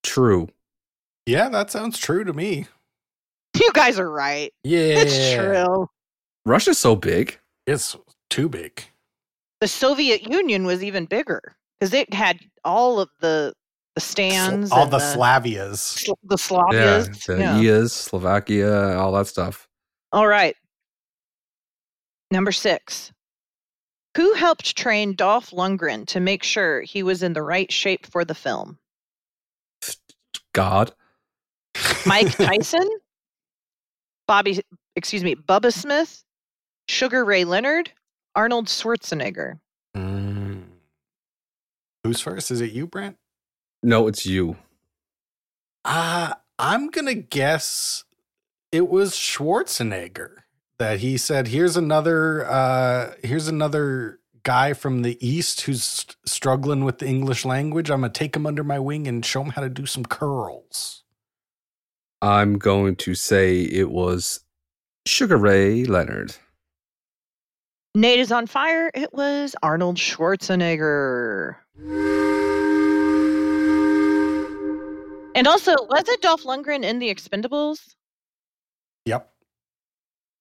[0.04, 0.48] True.
[1.26, 2.68] yeah, that sounds true to me.
[3.60, 4.54] You guys are right.
[4.64, 5.00] Yeah.
[5.00, 5.90] It's true.
[6.46, 7.40] Russia's so big.
[7.68, 7.98] It's
[8.30, 8.84] too big.
[9.60, 11.42] The Soviet Union was even bigger
[11.80, 13.54] because it had all of the
[14.00, 15.80] the stands, All and the the Slavias.
[15.80, 16.38] Sl- the
[16.72, 17.04] Yeah.
[17.28, 17.60] The yeah.
[17.82, 19.68] EAs, Slovakia, all that stuff.
[20.12, 20.56] All right.
[22.32, 23.12] Number six.
[24.18, 28.26] Who helped train Dolph Lundgren to make sure he was in the right shape for
[28.26, 28.78] the film?
[30.54, 30.92] God.
[32.06, 32.88] Mike Tyson?
[34.28, 34.62] Bobby,
[34.96, 36.24] excuse me, Bubba Smith?
[36.88, 37.92] Sugar Ray Leonard?
[38.36, 39.60] Arnold Schwarzenegger?
[39.96, 40.64] Mm.
[42.04, 42.52] Who's first?
[42.52, 43.18] Is it you, Brent?
[43.82, 44.58] No, it's you.
[45.86, 48.04] Uh, I'm going to guess
[48.72, 50.32] it was Schwarzenegger
[50.78, 56.84] that he said, here's another, uh, here's another guy from the East who's st- struggling
[56.84, 57.90] with the English language.
[57.90, 60.06] I'm going to take him under my wing and show him how to do some
[60.06, 61.04] curls.
[62.22, 64.42] I'm going to say it was
[65.06, 66.36] Sugar Ray Leonard.
[67.96, 68.92] Nate is on fire.
[68.94, 71.56] It was Arnold Schwarzenegger.
[75.40, 77.80] And also, was it Dolph Lundgren in The Expendables?
[79.06, 79.32] Yep.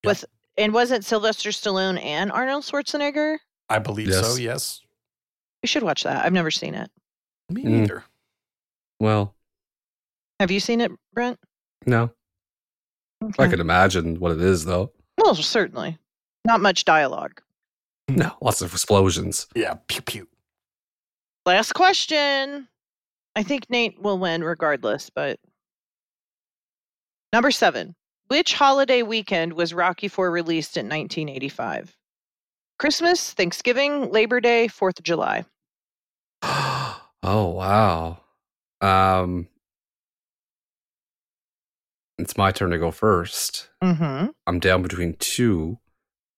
[0.05, 0.25] With
[0.57, 3.37] and was it Sylvester Stallone and Arnold Schwarzenegger?
[3.69, 4.27] I believe Yes.
[4.27, 4.35] so.
[4.41, 4.81] Yes.
[5.63, 6.25] We should watch that.
[6.25, 6.91] I've never seen it.
[7.49, 8.03] Me Mm.
[8.99, 9.37] Well,
[10.41, 11.39] Have you seen it, Brent?
[11.87, 12.11] no.
[13.23, 13.49] I Okay.
[13.51, 14.93] could imagine what it is, though.
[15.17, 15.97] Well, certainly.
[16.45, 17.41] Not much dialogue.
[18.09, 19.47] No, lots of explosions.
[19.55, 19.75] Yeah.
[19.87, 20.29] Pew pew.
[21.47, 22.67] Last question.
[23.39, 25.39] I think Nate will win regardless, but
[27.33, 27.95] number seven.
[28.27, 31.97] Which holiday weekend was Rocky Four released in 1985?
[32.81, 35.45] Christmas, Thanksgiving, Labor Day, Fourth of July.
[36.43, 38.19] oh wow.
[38.81, 39.47] Um,
[42.19, 43.69] it's my turn to go first.
[43.85, 44.31] Mm-hmm.
[44.49, 45.79] I'm down between two.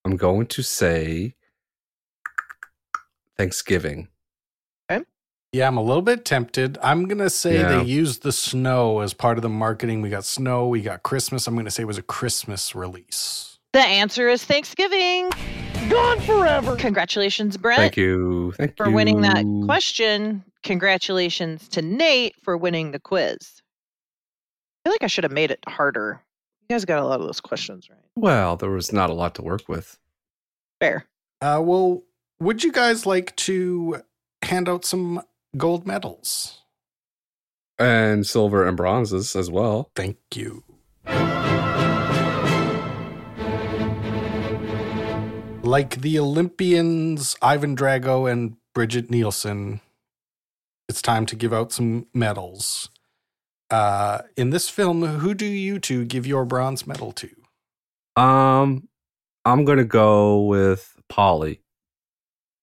[0.05, 1.35] I'm going to say
[3.39, 4.09] Thanksgiving.
[5.53, 6.79] Yeah, I'm a little bit tempted.
[6.81, 7.79] I'm gonna say Yeah.
[7.79, 10.01] they used the snow as part of the marketing.
[10.01, 11.47] We got snow, we got Christmas.
[11.49, 13.59] I'm gonna say it was a Christmas release.
[13.73, 15.31] The answer is Thanksgiving.
[15.89, 16.77] Gone forever.
[16.77, 18.53] Congratulations, Brent, Thank you.
[18.53, 18.75] Thank you.
[18.77, 18.95] for you.
[18.95, 20.45] winning that question.
[20.63, 23.37] Congratulations to Nate for winning the quiz.
[23.43, 26.21] I feel like I should have made it harder.
[26.63, 27.99] You guys got a lot of those questions right.
[28.15, 29.99] Well, there was not a lot to work with.
[30.81, 31.07] Fair.
[31.41, 32.03] Uh, well,
[32.39, 34.03] would you guys like to
[34.43, 35.23] hand out some
[35.57, 36.59] gold medals?
[37.79, 39.91] And silver and bronzes as well.
[39.95, 40.65] Thank you.
[45.63, 49.81] Like the Olympians, Ivan Drago and Brigitte Nielsen,
[50.89, 52.91] it's time to give out some medals.
[53.71, 57.31] Uh, in this film, who do you two give your bronze medal to?
[58.21, 58.89] Um,
[59.45, 61.61] I'm gonna go with Paulie.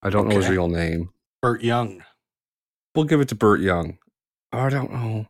[0.04, 1.12] I don't know his real name.
[1.42, 2.04] Burt Young.
[2.96, 3.98] We'll give it to Burt Young.
[4.52, 5.28] I don't know.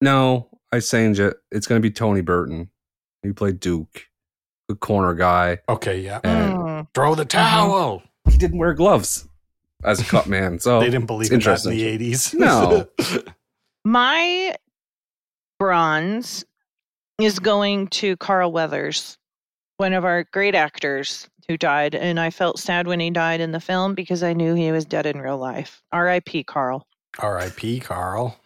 [0.00, 1.36] No, I change it.
[1.50, 2.70] It's gonna be Tony Burton.
[3.22, 4.06] He played Duke,
[4.68, 6.20] the corner guy, Okay, yeah.
[6.24, 6.86] and Mm.
[6.94, 8.02] Throw the towel.
[8.30, 9.26] he didn't wear gloves
[9.84, 10.60] as a cut man.
[10.60, 12.34] So they didn't believe it's in that in the 80s.
[12.34, 12.86] No.
[13.84, 14.54] My
[15.58, 16.44] bronze
[17.20, 19.18] is going to Carl Weathers,
[19.78, 21.94] one of our great actors who died.
[21.94, 24.84] And I felt sad when he died in the film because I knew he was
[24.84, 25.82] dead in real life.
[25.92, 26.44] R.I.P.
[26.44, 26.86] Carl.
[27.18, 27.80] R.I.P.
[27.80, 28.38] Carl.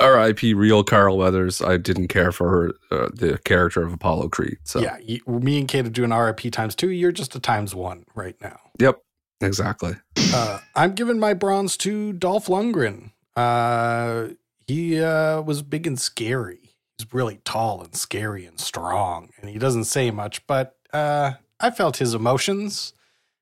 [0.00, 0.54] R.I.P.
[0.54, 1.62] Real Carl Weathers.
[1.62, 4.58] I didn't care for her, uh, the character of Apollo Creed.
[4.64, 6.90] So Yeah, you, me and Kate are doing RIP times two.
[6.90, 8.58] You're just a times one right now.
[8.78, 9.00] yep,
[9.40, 9.96] exactly.
[10.34, 13.12] Uh, I'm giving my bronze to Dolph Lundgren.
[13.34, 14.28] Uh,
[14.66, 16.74] he uh, was big and scary.
[16.98, 21.70] He's really tall and scary and strong, and he doesn't say much, but uh, I
[21.70, 22.92] felt his emotions.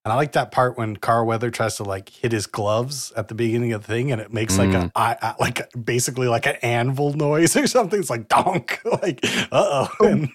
[0.04, 3.28] And I like that part when Carl Weather tries to like hit his gloves at
[3.28, 6.28] the beginning of the thing, and it makes like a I, I, like a- basically
[6.28, 8.00] like an anvil noise or something.
[8.00, 10.06] It's like donk, like uh oh.
[10.06, 10.28] And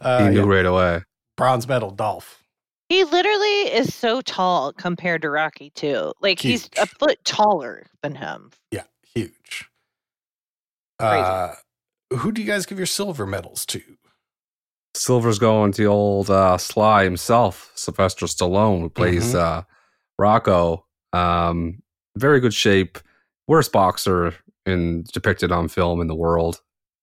[0.00, 1.02] uh, he knew yeah, right away.
[1.36, 2.42] bronze medal, Dolph.
[2.88, 6.12] He literally is so tall compared to Rocky, too.
[6.20, 8.50] Like, he's a foot taller than him.
[8.70, 8.82] Yeah,
[9.14, 9.70] huge.
[10.98, 11.22] Crazy.
[11.22, 11.54] Uh,
[12.18, 13.80] who do you guys give your silver medals to?
[14.94, 19.38] Silver's going to old uh, Sly himself, Sylvester Stallone, who plays Mhm.
[19.40, 19.62] uh,
[20.18, 20.84] Rocco.
[21.12, 21.82] Um,
[22.16, 22.98] very good shape.
[23.48, 24.34] Worst boxer
[24.66, 26.60] in depicted on film in the world.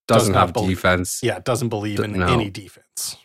[0.07, 1.19] Does Doesn't not have believe- defense.
[1.21, 2.27] Yeah, doesn't believe D- in no.
[2.27, 3.17] any defense.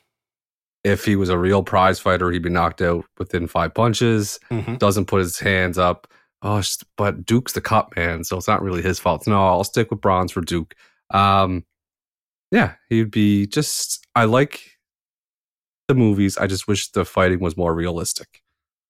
[0.83, 4.39] If he was a real prize fighter, he'd be knocked out within five punches.
[4.51, 4.79] Mhm.
[4.79, 6.07] Doesn't put his hands up.
[6.43, 6.62] Oh,
[6.99, 9.27] but Duke's the cut man, so it's not really his fault.
[9.27, 10.75] No, I'll stick with bronze for Duke.
[11.11, 11.65] Um,
[12.55, 14.07] yeah, he'd be just.
[14.14, 14.78] I like
[15.88, 16.38] the movies.
[16.38, 18.42] I just wish the fighting was more realistic.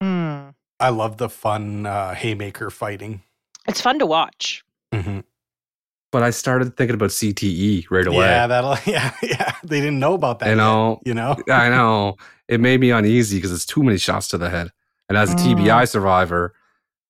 [0.02, 0.50] Hmm.
[0.78, 3.22] I love the fun uh, haymaker fighting.
[3.66, 4.62] It's fun to watch.
[4.92, 5.24] Mhm.
[6.12, 8.18] But I started thinking about CTE right away.
[8.26, 8.76] Yeah, that'll.
[8.86, 9.54] Yeah, yeah.
[9.64, 10.46] They didn't know about that.
[10.46, 11.36] you yet, know, you know.
[11.50, 12.16] I know
[12.48, 14.70] it made me uneasy because it's too many shots to the head.
[15.08, 15.56] And as a Mm.
[15.66, 16.54] TBI survivor,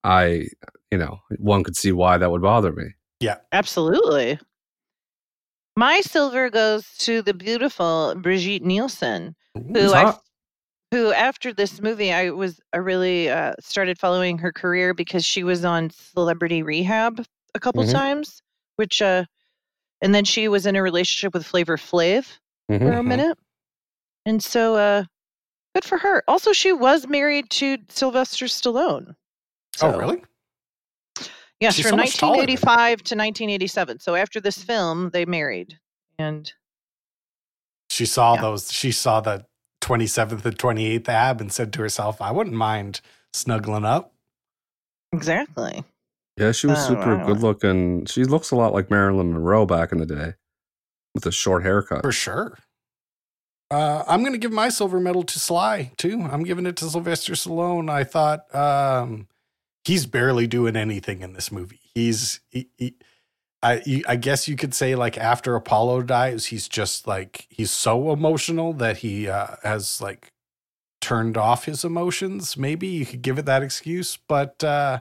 [0.05, 0.47] I,
[0.91, 2.95] you know, one could see why that would bother me.
[3.21, 4.39] Yeah, absolutely.
[5.77, 9.35] My silver goes to the beautiful Brigitte Nielsen,
[9.73, 10.15] who I,
[10.93, 15.43] who after this movie I was I really uh, started following her career because she
[15.43, 17.93] was on Celebrity Rehab a couple Mhm.
[17.93, 18.41] times,
[18.77, 19.25] which uh,
[20.01, 22.99] and then she was in a relationship with Flavor Flav for Mhm.
[22.99, 23.39] a minute,
[24.25, 25.05] and so uh,
[25.75, 26.23] good for her.
[26.29, 29.17] Also, she was married to Sylvester Stallone.
[29.83, 30.23] Oh, really?
[31.61, 32.61] Yes, She's from so much taller than him.
[32.61, 33.99] 1985 to 1987.
[34.01, 35.79] So after this film, they married,
[36.19, 36.53] and
[37.91, 38.41] She saw Yeah.
[38.43, 38.73] those.
[38.73, 39.47] She saw the
[39.81, 43.01] twenty seventh and twenty eighth ab and said to herself, "I wouldn't mind
[43.33, 44.13] snuggling up."
[45.13, 45.85] exactly.
[46.37, 47.27] Yeah, she was super wow.
[47.27, 48.07] good looking.
[48.07, 50.35] She looks a lot like Marilyn Monroe back in the day
[51.15, 52.03] with a short haircut.
[52.03, 52.59] For sure.
[53.71, 56.21] Uh, I'm going to give my silver medal to Sly too.
[56.31, 57.89] I'm giving it to Sylvester Stallone.
[57.89, 59.29] I thought um,
[59.85, 61.81] he's barely doing anything in this movie.
[61.95, 62.95] He's, he, he,
[63.63, 68.13] I, I guess you could say like after Apollo dies, he's just like he's so
[68.13, 70.33] emotional that he uh, has like
[71.01, 72.57] turned off his emotions.
[72.57, 75.01] Maybe you could give it that excuse, but uh,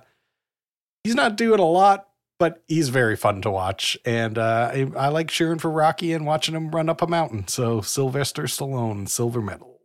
[1.04, 2.08] he's not doing a lot
[2.44, 6.26] but he's very fun to watch, and uh, I, I like cheering for Rocky and
[6.26, 7.48] watching him run up a mountain.
[7.48, 9.80] So Sylvester Stallone, silver medal.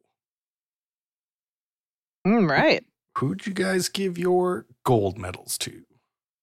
[2.26, 2.84] Mm, right.
[3.18, 5.82] Who'd you guys give your gold medals to?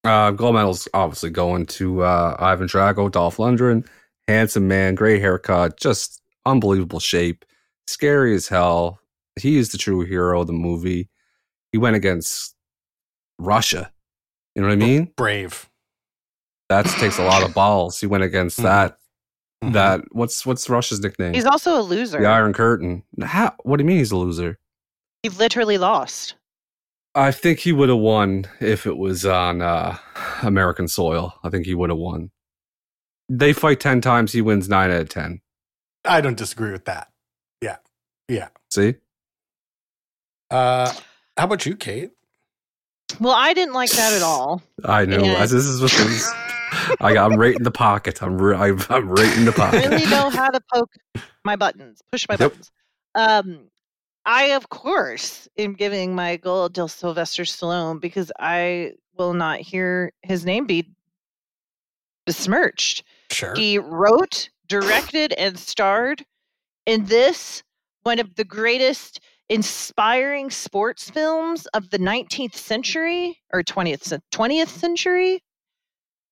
[0.03, 3.87] Uh, gold medals obviously going to uh, Ivan Drago, Dolph Lundgren,
[4.27, 7.45] handsome man, gray haircut, just unbelievable shape,
[7.87, 8.99] scary as hell.
[9.39, 11.09] He is the true hero of the movie.
[11.71, 12.55] he went against
[13.37, 13.91] Russia.
[14.53, 15.11] You know what I mean?
[15.17, 15.69] Brave.
[16.69, 17.99] That takes a lot of balls.
[17.99, 18.63] He went against Mhm.
[18.63, 18.97] that.
[19.63, 19.73] Mhm.
[19.73, 21.33] That what's what's Russia's nickname?
[21.33, 22.19] He's also a loser.
[22.21, 23.03] the Iron Curtain.
[23.21, 24.57] How, what do you mean he's a loser?
[25.23, 26.35] He literally lost.
[27.15, 29.97] I think he would have won if it was on uh,
[30.43, 31.33] American soil.
[31.43, 32.31] I think he would have won.
[33.29, 34.33] They fight ten times.
[34.33, 35.41] He wins nine out of ten.
[36.03, 37.09] I don't disagree with that.
[37.61, 37.77] Yeah.
[38.27, 38.49] Yeah.
[38.69, 38.95] See?
[40.51, 40.93] Uh,
[41.37, 42.11] how about you, Kate?
[43.19, 44.61] Well, I didn't like that at all.
[44.83, 45.23] I know.
[45.23, 45.41] Yeah.
[45.41, 46.29] As This is what this.
[46.99, 48.21] I got, I'm right in the pocket.
[48.21, 49.89] I'm re- I'm, I'm right in the pocket.
[49.89, 50.91] really know how to poke
[51.43, 52.51] my buttons, push my Yep.
[52.51, 52.71] buttons.
[53.15, 53.59] Um,
[54.25, 60.11] I of course am giving my gold to Sylvester Stallone because I will not hear
[60.23, 60.89] his name be
[62.25, 63.03] besmirched.
[63.31, 63.53] Sure.
[63.55, 66.25] He wrote, directed, and starred
[66.85, 67.63] in this
[68.03, 69.19] one of the greatest
[69.49, 75.43] inspiring sports films of the 19th century or 20th 20th century.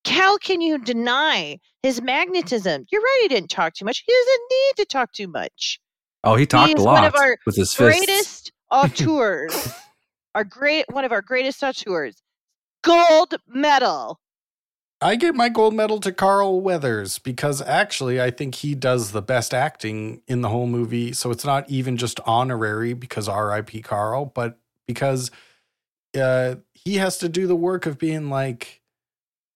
[0.05, 2.85] How can you deny his magnetism?
[2.91, 4.03] You're right, he didn't talk too much.
[4.05, 5.79] He doesn't need to talk too much.
[6.23, 8.05] Oh, he talked He's a one lot of our with his fists.
[8.05, 9.73] Greatest auteurs.
[10.35, 12.21] our great one of our greatest auteurs.
[12.83, 14.19] Gold medal.
[15.01, 19.21] I gave my gold medal to Carl Weathers because actually I think he does the
[19.21, 21.11] best acting in the whole movie.
[21.11, 23.81] So it's not even just honorary because R.I.P.
[23.81, 24.57] Carl, but
[24.87, 25.29] because
[26.17, 28.81] uh, he has to do the work of being like,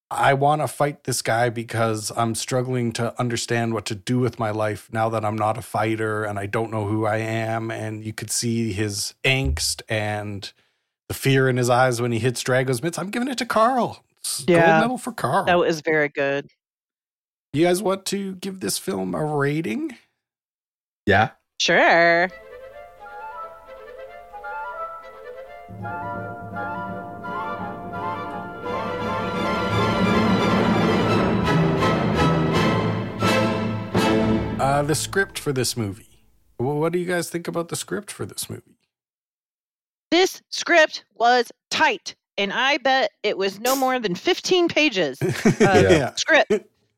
[0.09, 4.39] I want to fight this guy because I'm struggling to understand what to do with
[4.39, 7.71] my life now that I'm not a fighter and I don't know who I am.
[7.71, 10.51] And you could see his angst and
[11.09, 12.97] the fear in his eyes when he hits Drago's mitts.
[12.97, 14.03] I'm giving it to Carl.
[14.19, 14.65] It's Yeah.
[14.67, 15.45] Gold medal for Carl.
[15.45, 16.49] That was very good.
[17.51, 19.97] you guys want to give this film a rating?
[21.05, 21.31] Yeah.
[21.59, 22.29] Sure.
[34.77, 36.05] Uh, the script for this movie.
[36.59, 38.77] Well, what do you guys think about the script for this movie?
[40.11, 45.17] This script was tight, and I bet it was no more than 15 pages
[45.59, 46.13] yeah.
[46.13, 46.51] script.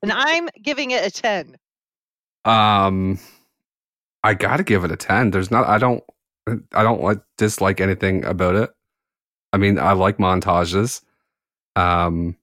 [0.03, 1.55] And I'm giving it a 10.
[2.43, 3.17] Um,
[4.25, 5.32] I gotta give it a ten.
[5.32, 5.65] There's not.
[5.67, 6.03] I don't.
[6.73, 8.69] I don't like dislike anything about it.
[9.53, 11.01] I mean, I like montages.
[11.77, 12.36] Um,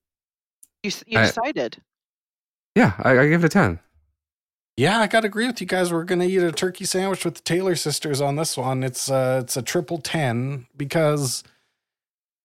[0.82, 1.76] You, s- you I- decided.
[2.74, 3.80] yeah, I, I give it a ten.
[4.76, 5.90] Yeah, I gotta agree with you guys.
[5.90, 8.82] We're gonna eat a turkey sandwich with the Taylor sisters on this one.
[8.82, 11.42] It's uh it's a triple ten because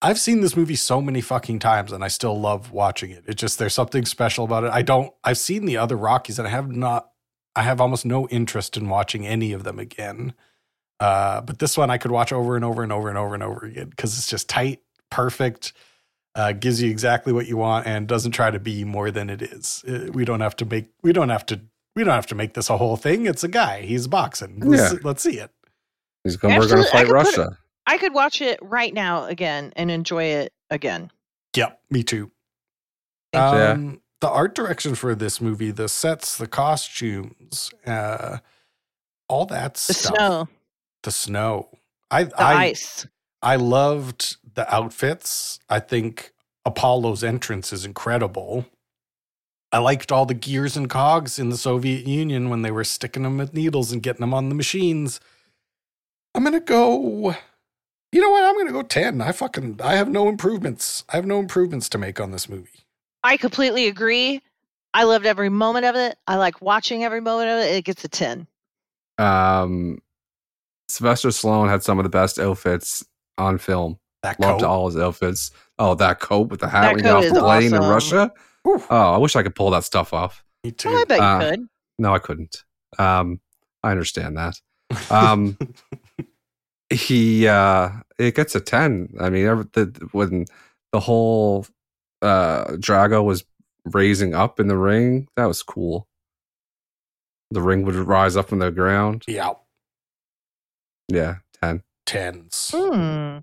[0.01, 3.25] I've seen this movie so many fucking times and I still love watching it.
[3.27, 4.71] It just there's something special about it.
[4.71, 7.09] I don't I've seen the other Rockies and I have not
[7.55, 10.34] I have almost no interest in watching any of them again.
[11.01, 13.43] Uh but this one I could watch over and over and over and over and
[13.43, 14.79] over again because it's just tight,
[15.09, 15.73] perfect,
[16.36, 19.41] uh, gives you exactly what you want and doesn't try to be more than it
[19.41, 19.84] is.
[19.86, 21.59] Uh, we don't have to make we don't have to
[21.95, 23.25] we don't have to make this a whole thing.
[23.25, 23.81] It's a guy.
[23.81, 24.59] He's boxing.
[24.61, 24.99] Let's, Yeah.
[25.03, 25.51] let's see it.
[26.23, 26.53] He's going.
[26.55, 27.57] We're going to Absolutely, I fight it- Russia.
[27.87, 31.11] I could watch it right now again and enjoy it again.
[31.55, 32.31] Yep, me too.
[33.33, 33.59] Thank you.
[33.59, 33.69] Yeah.
[33.71, 38.37] Um, the art direction for this movie, the sets, the costumes, uh,
[39.27, 40.15] all that The stuff.
[40.15, 40.47] snow,
[41.03, 41.69] The snow.
[42.11, 43.07] I the I ice.
[43.41, 45.59] I loved the outfits.
[45.69, 46.33] I think
[46.65, 48.67] Apollo's entrance is incredible.
[49.74, 53.24] I liked all the gears and cogs in the Soviet Union when they were sticking
[53.24, 55.19] them with needles and getting them on the machines.
[56.36, 57.36] I'm gonna go.
[58.11, 58.43] You know what?
[58.43, 59.22] I'm gonna go ten.
[59.22, 61.05] I fucking I have no improvements.
[61.09, 62.86] I have no improvements to make on this movie.
[63.24, 64.41] I completely agree.
[64.93, 66.17] I loved every moment of it.
[66.28, 67.76] I like watching every moment of it.
[67.76, 68.47] It gets a 10.
[69.17, 69.99] Um,
[70.89, 73.05] Sylvester Stallone had some of the best outfits
[73.38, 73.99] on film.
[74.24, 74.67] That Loved coat.
[74.67, 75.51] all his outfits.
[75.80, 77.80] Oh, that coat with the hat That when you get off the plane in.
[77.82, 78.32] Russia.
[78.64, 80.43] Whew, Oh, I wish I could pull that stuff off.
[80.64, 80.89] me too.
[80.89, 81.68] Oh, I bet Uh, you could.
[81.99, 82.64] No, I couldn't.
[82.99, 83.39] Um,
[83.84, 84.59] I understand that.
[85.09, 85.57] Um,
[86.89, 87.89] he uh,
[88.20, 89.14] it gets a ten.
[89.20, 90.45] I mean, every, the, when
[90.91, 91.66] the whole
[92.22, 93.43] uh, Drago was
[93.86, 96.07] raising up in the ring, that was cool.
[97.51, 99.24] The ring would rise up from the ground.
[99.28, 99.53] yeah,
[101.09, 101.84] Yeah, ten.
[102.05, 102.72] tens.
[102.76, 103.39] Hmm.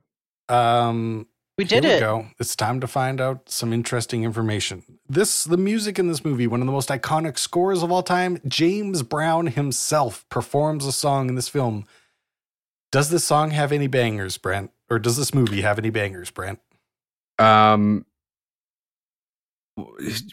[0.49, 1.27] Um,
[1.59, 2.01] We did Here we it.
[2.01, 2.27] go.
[2.39, 4.85] It's time to find out some interesting information.
[5.09, 8.41] This the music in this movie, one of the most iconic scores of all time.
[8.47, 11.85] James Brown himself performs a song in this film.
[12.93, 14.71] Does this song have any bangers, Brent?
[14.89, 16.61] Or does this movie have any bangers, Brent?
[17.41, 18.07] Um,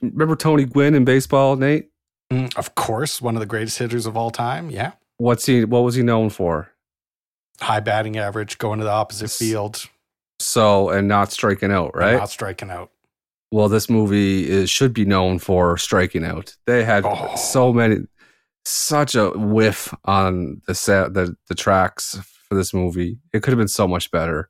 [0.02, 1.90] remember Tony Gwynn in baseball, Nate?
[2.32, 4.70] Mm, of course, one of the greatest hitters of all time.
[4.70, 4.92] Yeah.
[5.18, 5.66] What's he?
[5.66, 6.70] What was he known for?
[7.62, 9.90] High batting average, going to the opposite S- field.
[10.40, 12.18] So and not striking out, They're right?
[12.18, 12.92] Not striking out.
[13.52, 16.56] well, this movie is should be known for striking out.
[16.66, 17.36] They had Oh.
[17.36, 18.00] so many,
[18.66, 22.20] such a whiff on the set, the the tracks
[22.50, 23.18] for this movie.
[23.34, 24.50] It could have been so much better,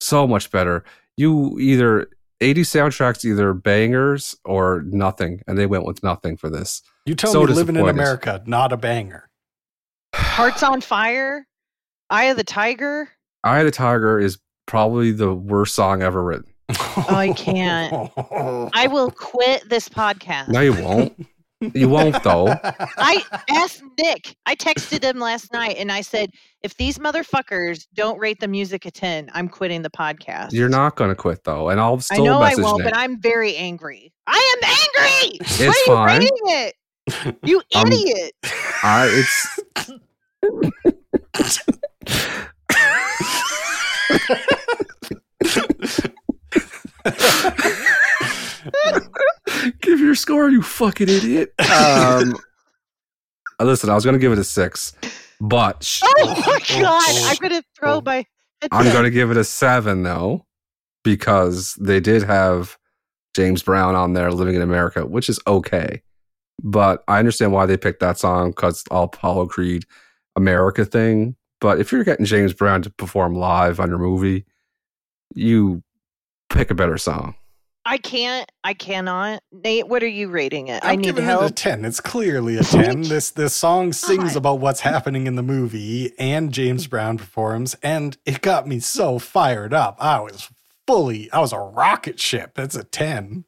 [0.00, 0.84] so much better.
[1.16, 2.08] You either
[2.40, 6.82] 80 soundtracks, either bangers or nothing, and they went with nothing for this.
[7.06, 7.88] You tell So me living in.
[7.88, 9.28] America, not a banger.
[10.14, 11.46] Hearts on Fire,
[12.10, 13.08] Eye of the Tiger.
[13.44, 16.52] Eye of the Tiger is probably the worst song ever written.
[16.70, 18.10] Oh, I can't.
[18.74, 20.48] I will quit this podcast.
[20.48, 21.26] No, you won't.
[21.72, 22.48] You won't though.
[22.98, 24.36] I asked Nick.
[24.44, 26.30] I texted him last night and I said,
[26.62, 30.52] if these motherfuckers don't rate the music a 10, I'm quitting the podcast.
[30.52, 32.82] You're not going to quit though, and I'll still I still know I message won't,
[32.82, 32.92] Nick.
[32.92, 34.12] but I'm very angry.
[34.26, 35.38] I am angry.
[35.40, 36.74] It's Why are you rating it?
[37.42, 38.32] You I'm- idiot.
[38.82, 39.60] I, it's
[49.80, 51.52] give your score, you fucking idiot.
[51.74, 52.36] Um,
[53.60, 54.94] uh, listen, I was going to give it a six,
[55.40, 57.30] but sh- Oh my god!
[57.30, 58.02] I'm gonna throw oh.
[58.04, 58.26] my.
[58.72, 60.46] I'm going to give it a seven though,
[61.04, 62.76] because they did have
[63.34, 66.02] James Brown on there, "Living in America," which is okay.
[66.62, 69.84] But I understand why they picked that song because all Apollo Creed
[70.36, 71.36] America thing.
[71.60, 74.44] But if you're getting James Brown to perform live on your movie,
[75.34, 75.82] you
[76.50, 77.34] pick a better song.
[77.86, 78.50] I can't.
[78.64, 79.42] I cannot.
[79.52, 80.82] Nate, what are you rating it?
[80.84, 81.42] I I'm need giving help.
[81.44, 81.84] it a ten.
[81.84, 83.02] It's clearly a ten.
[83.02, 84.36] This this song sings God.
[84.36, 89.18] about what's happening in the movie, and James Brown performs, and it got me so
[89.18, 89.96] fired up.
[90.00, 90.48] I was
[90.86, 92.52] fully, I was a rocket ship.
[92.54, 93.44] That's a ten.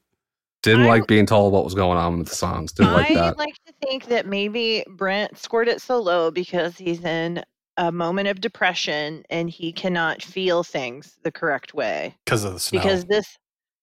[0.62, 2.72] Didn't I- like being told what was going on with the songs.
[2.72, 3.39] Didn't like I that.
[3.39, 7.43] like to think that maybe Brent scored it so low because he's in
[7.78, 12.59] a moment of depression and he cannot feel things the correct way Because of the
[12.61, 12.80] snow.
[12.80, 13.37] because this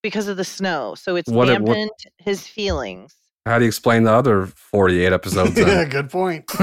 [0.04, 0.94] because of the snow.
[0.96, 3.16] So it's What it- what- dampened his feelings.
[3.46, 5.58] How do you explain the other 48 episodes?
[5.60, 6.46] yeah, good point.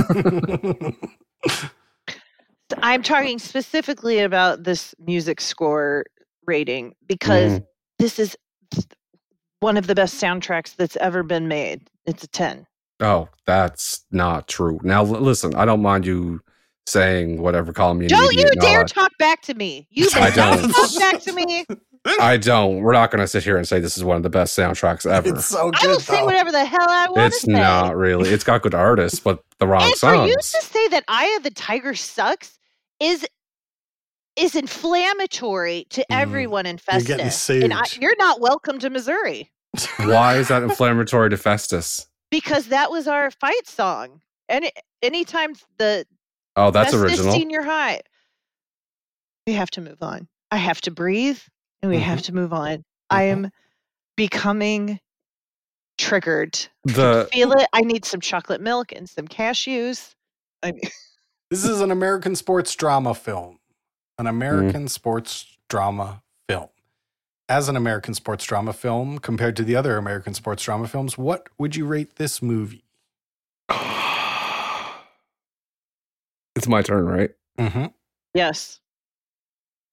[2.82, 6.04] I'm talking specifically about this music score
[6.46, 7.66] rating because Mm.
[7.98, 8.36] this is
[9.60, 11.82] one of the best soundtracks that's ever been made.
[12.06, 12.66] It's a 10.
[13.02, 14.78] oh, that's not true.
[14.82, 16.40] Now, l- listen, I don't mind you
[16.86, 19.86] saying whatever, calling me Don't you idiot and all dare talk back to me.
[19.90, 20.70] You I better not don't.
[20.70, 21.64] talk back to me.
[22.20, 22.78] I don't.
[22.78, 25.04] We're not going to sit here and say this is one of the best soundtracks
[25.10, 25.28] ever.
[25.28, 26.00] it's so I will good.
[26.00, 28.30] say whatever the hell I want to It's not really.
[28.30, 31.42] It's got good artists, but the wrong and for you to say that Eye of
[31.42, 32.58] the Tiger sucks
[33.00, 33.26] is
[34.36, 37.62] is inflammatory to Mm, everyone in you're getting Festus.
[37.62, 39.50] And I, you're not welcome to Missouri
[39.98, 42.06] Why is that inflammatory to Festus?
[42.30, 44.20] because that was our fight song.
[44.48, 44.70] And
[45.02, 46.06] anytime the
[46.56, 47.32] Oh, that's Festus original.
[47.32, 48.00] Senior High,
[49.46, 50.28] we have to move on.
[50.50, 51.40] I have to breathe,
[51.82, 52.04] and we Mm-hmm.
[52.04, 52.84] have to move on.
[53.10, 53.50] I am
[54.16, 55.00] becoming
[55.98, 56.58] triggered.
[56.84, 57.66] The Feel it.
[57.72, 60.14] I need some chocolate milk and some cashews.
[60.62, 60.80] I mean,
[61.50, 63.58] This is an American sports drama film.
[64.18, 66.68] An American sports drama film.
[67.48, 71.48] As an American sports drama film, compared to the other American sports drama films, what
[71.58, 72.84] would you rate this movie?
[76.54, 77.30] it's my turn, right?
[77.58, 77.86] Mm-hmm.
[78.34, 78.80] yes.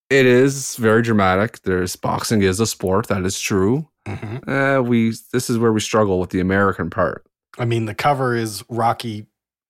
[0.09, 1.61] It is very dramatic.
[1.63, 3.07] There's boxing is a sport.
[3.07, 3.89] That is true.
[4.07, 4.49] Mm-hmm.
[4.49, 7.25] Uh, we this is where we struggle with the American part.
[7.59, 9.25] I mean, the cover is Rocky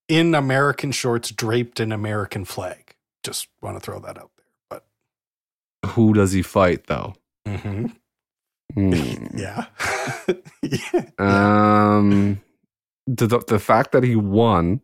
[0.08, 2.94] in American shorts draped in American flag.
[3.24, 4.46] Just want to throw that out there.
[4.70, 4.84] But
[5.90, 7.14] Who does he fight though?
[7.46, 7.86] Mm-hmm.
[8.74, 9.26] Hmm.
[9.36, 9.66] yeah.
[10.62, 11.02] yeah.
[11.18, 12.40] Um,
[13.06, 14.82] the, the the fact that he won,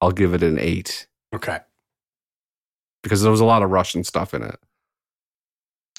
[0.00, 1.58] I'll give it an eight Okay.
[3.02, 4.60] because there was a lot of Russian stuff in it.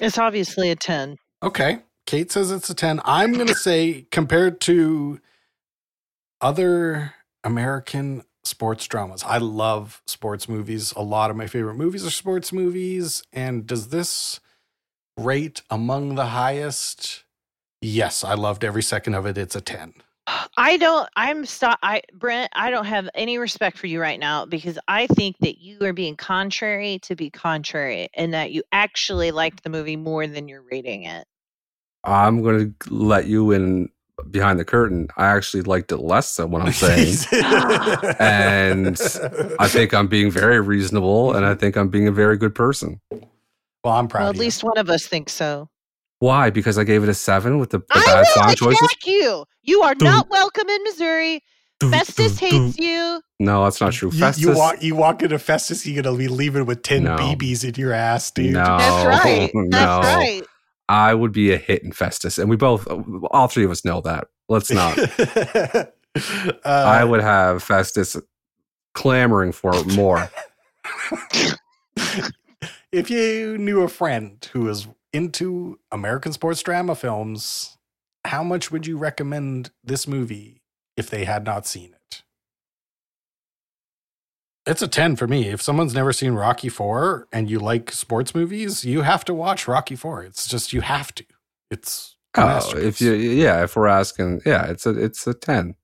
[0.02, 1.18] It's obviously a 10.
[1.44, 1.80] Okay.
[2.06, 3.02] Kate says it's a 10.
[3.04, 5.20] I'm going to say, compared to
[6.42, 10.94] other American sports dramas, I love sports movies.
[10.96, 13.24] A lot of my favorite movies are sports movies.
[13.34, 14.40] And does this
[15.18, 17.24] rate among the highest?
[17.82, 19.38] Yes, I loved every second of it.
[19.38, 19.94] It's a 10.
[20.58, 21.78] I don't, I'm stop.
[21.84, 25.60] I, Brent, I don't have any respect for you right now because I think that
[25.60, 30.26] you are being contrary to be contrary and that you actually liked the movie more
[30.26, 31.28] than you're rating it.
[32.04, 33.90] I'm going to let you in
[34.32, 35.10] behind the curtain.
[35.18, 37.16] I actually liked it less than what I'm saying.
[38.20, 38.98] And
[39.60, 41.60] I think I'm being very reasonable, and I mm-hmm.
[41.60, 43.00] think I'm being a very good person.
[43.12, 44.42] well, I'm proud Well, of at you.
[44.46, 45.70] least one of us thinks so.
[46.20, 46.50] Why?
[46.50, 48.90] Because I gave it a seven with the, the I bad will song attack choices.
[49.06, 49.46] you.
[49.64, 51.44] You are not welcome in Missouri.
[51.82, 53.22] Festus hates you.
[53.40, 54.10] No, that's not true.
[54.12, 54.44] You, Festus.
[54.44, 57.18] you walk you walk into Festus, you're gonna be leaving with ten No.
[57.18, 58.54] BBs in your ass, dude.
[58.54, 58.64] No.
[58.64, 59.52] That's right.
[59.54, 59.70] no.
[59.70, 60.44] That's right.
[60.88, 62.88] I would be a hit in Festus, and we both,
[63.32, 64.28] all three of us know that.
[64.48, 64.98] Let's not.
[65.26, 65.86] uh,
[66.64, 68.16] I would have Festus
[68.94, 70.30] clamoring for more.
[72.92, 77.78] if you knew a friend who was into American sports drama films,
[78.26, 80.62] how much would you recommend this movie
[80.98, 82.24] if they had not seen it?
[84.66, 85.50] It's a 10 for me.
[85.50, 89.68] If someone's never seen Rocky 4 and you like sports movies, you have to watch
[89.68, 90.24] Rocky 4.
[90.24, 91.26] It's just you have to.
[91.70, 95.76] It's Oh, if you, yeah, if we're asking, yeah, it's a, it's a ten.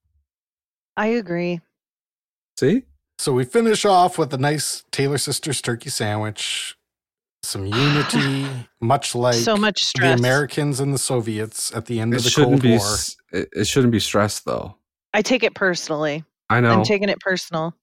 [0.97, 1.61] I agree.
[2.59, 2.83] See,
[3.17, 6.75] So we finish off with a nice Taylor Sisters turkey sandwich,
[7.43, 8.47] some unity,
[8.79, 10.13] much like so much the.
[10.13, 12.95] Americans and the Soviets at the end it of the shouldn't Cold be, War.
[13.31, 14.75] it, it shouldn't be stressed though.
[15.13, 16.23] I take it personally.
[16.49, 16.71] I know.
[16.71, 17.75] I'm taking it personal.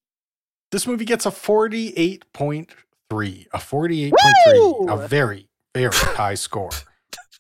[0.71, 6.71] This movie gets a 48.3, a 48.3, a very, very high score.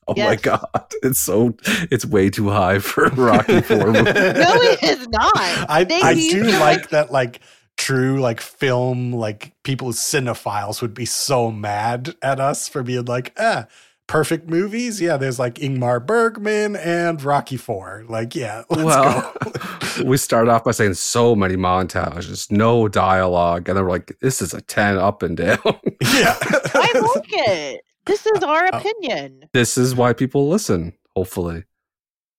[0.07, 0.65] oh my god,
[1.03, 1.55] it's so,
[1.91, 3.93] it's way too high for Rocky Four.
[3.93, 5.31] No, it is not.
[5.37, 7.41] I, Thank I do like that, like,
[7.79, 13.33] true, like, film, like, people, cinephiles would be so mad at us for being like,
[13.39, 13.67] ah,
[14.07, 15.01] perfect movies.
[15.01, 18.05] Yeah, there's like Ingmar Bergman and Rocky Four.
[18.09, 20.05] Like, yeah, let's well, go.
[20.05, 24.43] we start off by saying so many montages, no dialogue, and then we're like, this
[24.43, 25.59] is a ten up and down.
[26.03, 26.37] yeah.
[26.75, 27.81] I like it.
[28.07, 28.79] This is our Oh.
[28.79, 29.45] opinion.
[29.53, 30.95] this is why people listen.
[31.15, 31.65] Hopefully,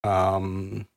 [0.03, 0.87] Um,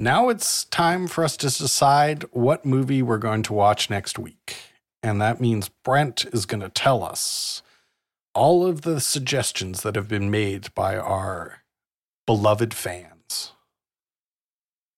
[0.00, 4.56] now it's time for us to decide what movie we're going to watch next week.
[5.02, 7.62] And that means Brent is going to tell us
[8.34, 11.62] all of the suggestions that have been made by our
[12.26, 13.52] beloved fans.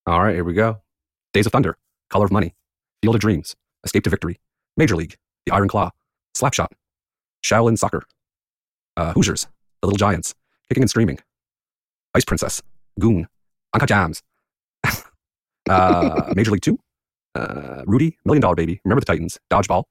[0.07, 0.81] all right, here we go.
[1.35, 1.77] Days of Thunder,
[2.09, 2.55] Color of Money,
[3.03, 4.41] Field of Dreams, Escape to Victory,
[4.77, 5.91] Major League, The Iron Claw,
[6.37, 6.69] Slapshot,
[7.45, 8.05] Shaolin Soccer,
[8.97, 9.47] uh, Hoosiers,
[9.83, 10.35] The Little Giants,
[10.69, 11.19] Kicking and Screaming,
[12.15, 12.63] Ice Princess,
[12.99, 13.29] Goon,
[13.75, 14.23] Anka Jams,
[15.69, 16.79] uh, Major League Two,
[17.35, 19.85] uh, Rudy, Million Dollar Baby, Remember the Titans, Dodgeball,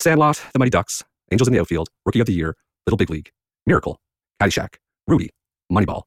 [0.00, 1.02] Sandlot, The Mighty Ducks,
[1.32, 2.56] Angels in the Outfield, Rookie of the Year,
[2.86, 3.30] Little Big League,
[3.66, 4.00] Miracle,
[4.40, 5.30] Caddyshack, Rudy,
[5.72, 6.02] Moneyball,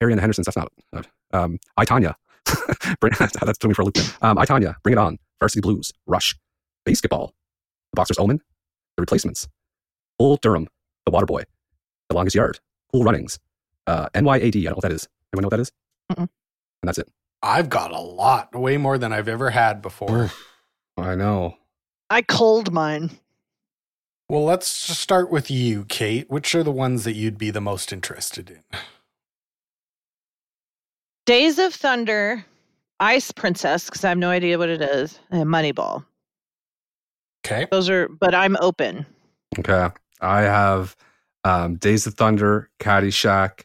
[0.00, 0.46] Harry and the Hendersons.
[0.46, 0.72] That's not.
[0.92, 1.02] Uh,
[1.32, 2.14] um, I Tonya.
[3.00, 3.98] Bring, that's doing me for a loop.
[4.22, 4.74] Um, I Tonya.
[4.82, 5.18] Bring it on.
[5.40, 5.92] Varsity Blues.
[6.06, 6.36] Rush.
[6.84, 7.34] Basketball.
[7.92, 8.38] The Boxer's Omen.
[8.96, 9.48] The Replacements.
[10.18, 10.68] Bull Durham.
[11.06, 11.44] The Waterboy.
[12.08, 12.60] The Longest Yard.
[12.92, 13.38] Cool Runnings.
[13.86, 14.56] Uh, NYAD.
[14.56, 15.08] I don't know what that is.
[15.32, 15.72] Anyone know what that is?
[16.82, 17.08] And that's it.
[17.42, 20.30] I've got a lot, way more than I've ever had before.
[20.96, 21.56] I know.
[22.10, 23.10] I cold mine.
[24.28, 26.28] Well, let's just start with you, Kate.
[26.28, 28.62] Which are the ones that you'd be the most interested in?
[31.26, 32.44] Days of Thunder,
[33.00, 36.04] Ice Princess, because I have no idea what it is, and Moneyball.
[37.44, 37.66] Okay.
[37.70, 39.06] Those are, but I'm open.
[39.58, 39.88] Okay.
[40.20, 40.96] I have
[41.44, 43.64] um, Days of Thunder, Caddyshack,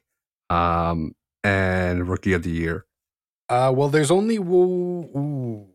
[0.49, 2.86] um, and Rookie of the Year.
[3.54, 4.38] Uh, well, there's only.
[4.38, 5.68] Ooh, ooh.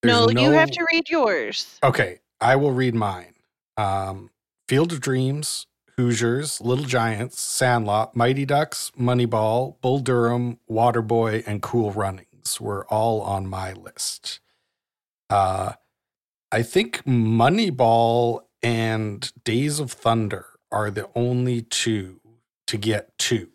[0.00, 1.78] There's No, you have to read yours.
[1.82, 3.34] Okay, I will read mine.
[3.76, 4.30] Um,
[4.68, 5.66] Field of Dreams,
[5.98, 13.20] Hoosiers, Little Giants, Sandlot, Mighty Ducks, Moneyball, Bull Durham, Waterboy, and Cool Runnings were all
[13.20, 14.40] on my list.
[15.28, 15.74] Uh,
[16.50, 22.22] I think Moneyball and Days of Thunder are the only two
[22.66, 23.50] to get two.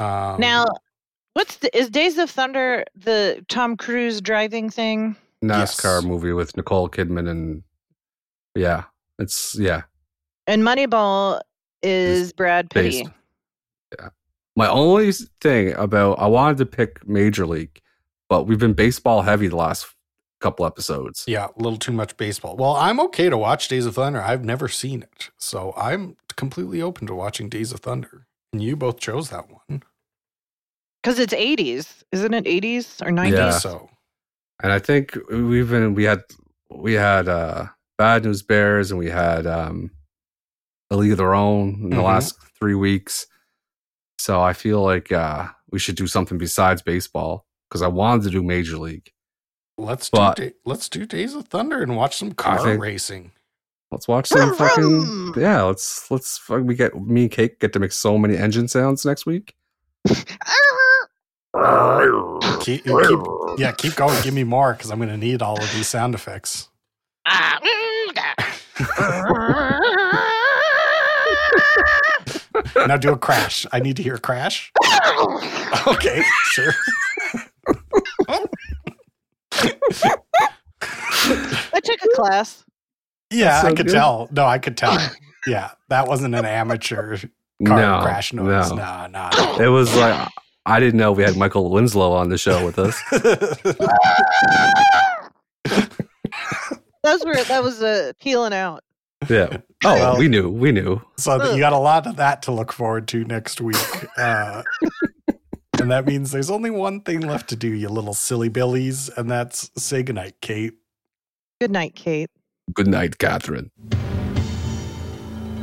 [0.00, 0.66] Um, now,
[1.34, 5.16] what's the, is Days of Thunder the Tom Cruise driving thing?
[5.44, 6.04] NASCAR Yes.
[6.04, 7.62] movie with Nicole Kidman and
[8.54, 8.84] yeah,
[9.18, 9.82] it's yeah,
[10.46, 11.40] And Moneyball
[11.82, 13.06] is Is Brad Pitt.
[13.98, 14.08] Yeah.
[14.56, 17.80] My only thing about I wanted to pick Major League,
[18.28, 19.86] but we've been baseball heavy the last
[20.40, 21.24] couple episodes.
[21.26, 22.56] Yeah, a little too much baseball.
[22.56, 24.20] Well, I'm okay to watch Days of Thunder.
[24.20, 25.30] I've never seen it.
[25.38, 28.26] So I'm completely open to watching Days of Thunder.
[28.52, 29.59] And you both chose that one.
[31.02, 32.02] Because it's 80s.
[32.12, 33.32] Isn't it 80s or 90s?
[33.32, 33.50] Yeah.
[33.50, 33.88] So
[34.62, 36.22] And I think we've been we had
[36.70, 37.66] we had uh
[37.98, 39.90] Bad News Bears and we had um
[40.90, 42.04] A League of Their Own in the Mhm.
[42.04, 43.26] last three weeks.
[44.18, 48.30] So I feel like uh we should do something besides baseball because I wanted to
[48.30, 49.10] do Major League.
[49.78, 53.32] let's But- do da- let's do Days of Thunder and watch some car think- racing.
[53.90, 55.34] Let's watch some Vroom, fucking vroom.
[55.38, 55.62] yeah.
[55.62, 59.04] Let's let's fuck- we get me and Kate get to make so many engine sounds
[59.06, 59.54] next week.
[61.52, 62.86] Keep, keep,
[63.58, 64.22] yeah, keep going.
[64.22, 66.68] Give me more because I'm going to need all of these sound effects.
[72.86, 73.66] Now do a crash.
[73.72, 74.72] I need to hear a crash.
[75.86, 76.72] Okay, sure.
[78.28, 78.38] I
[81.82, 82.64] took a class?
[83.30, 83.92] Yeah, so I could good.
[83.92, 84.28] tell.
[84.30, 84.98] No, I could tell.
[85.46, 87.16] yeah, that wasn't an amateur
[87.66, 88.70] car no, crash noise.
[88.70, 89.06] no.
[89.06, 89.56] No, no.
[89.60, 90.28] It was like
[90.66, 93.00] I didn't know we had Michael Winslow on the show with us.
[97.02, 98.84] Those were that was uh, peeling out.
[99.28, 99.58] Yeah.
[99.84, 100.50] Oh, Well- we knew.
[100.50, 101.00] We knew.
[101.16, 103.76] so you got a lot of that to look forward to next week.
[104.18, 104.62] Uh,
[105.80, 109.30] and that means there's only one thing left to do, you little silly billies, and
[109.30, 110.74] that's say goodnight, Kate.
[111.60, 112.28] Good night, Kate.
[112.74, 113.70] Good night, Catherine.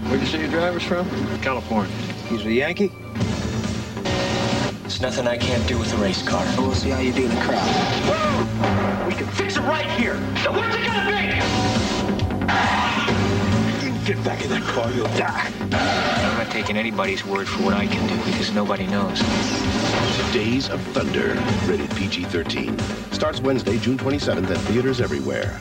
[0.07, 1.07] Where'd you say your driver's from?
[1.41, 1.93] California.
[2.29, 2.91] He's a Yankee?
[4.87, 6.45] There's nothing I can't do with a race car.
[6.57, 9.05] We'll see how you do in the crowd.
[9.05, 10.13] We can fix it right here.
[10.13, 11.25] Now what's it gonna be?
[13.85, 15.51] You get back in that car, you'll die.
[15.59, 19.19] I'm not taking anybody's word for what I can do because nobody knows.
[20.31, 22.79] Days of Thunder, rated PG 13.
[23.11, 25.59] Starts Wednesday, June 27th at theaters everywhere.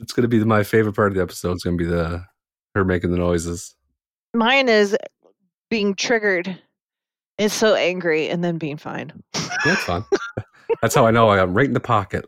[0.00, 1.52] It's gonna be my favorite part of the episode.
[1.52, 2.24] It's gonna be the
[2.74, 3.74] her making the noises.
[4.32, 4.96] Mine is
[5.68, 6.60] being triggered.
[7.36, 9.12] Is so angry and then being fine.
[9.64, 10.04] That's fun.
[10.80, 12.22] That's how I know I'm right in the pocket.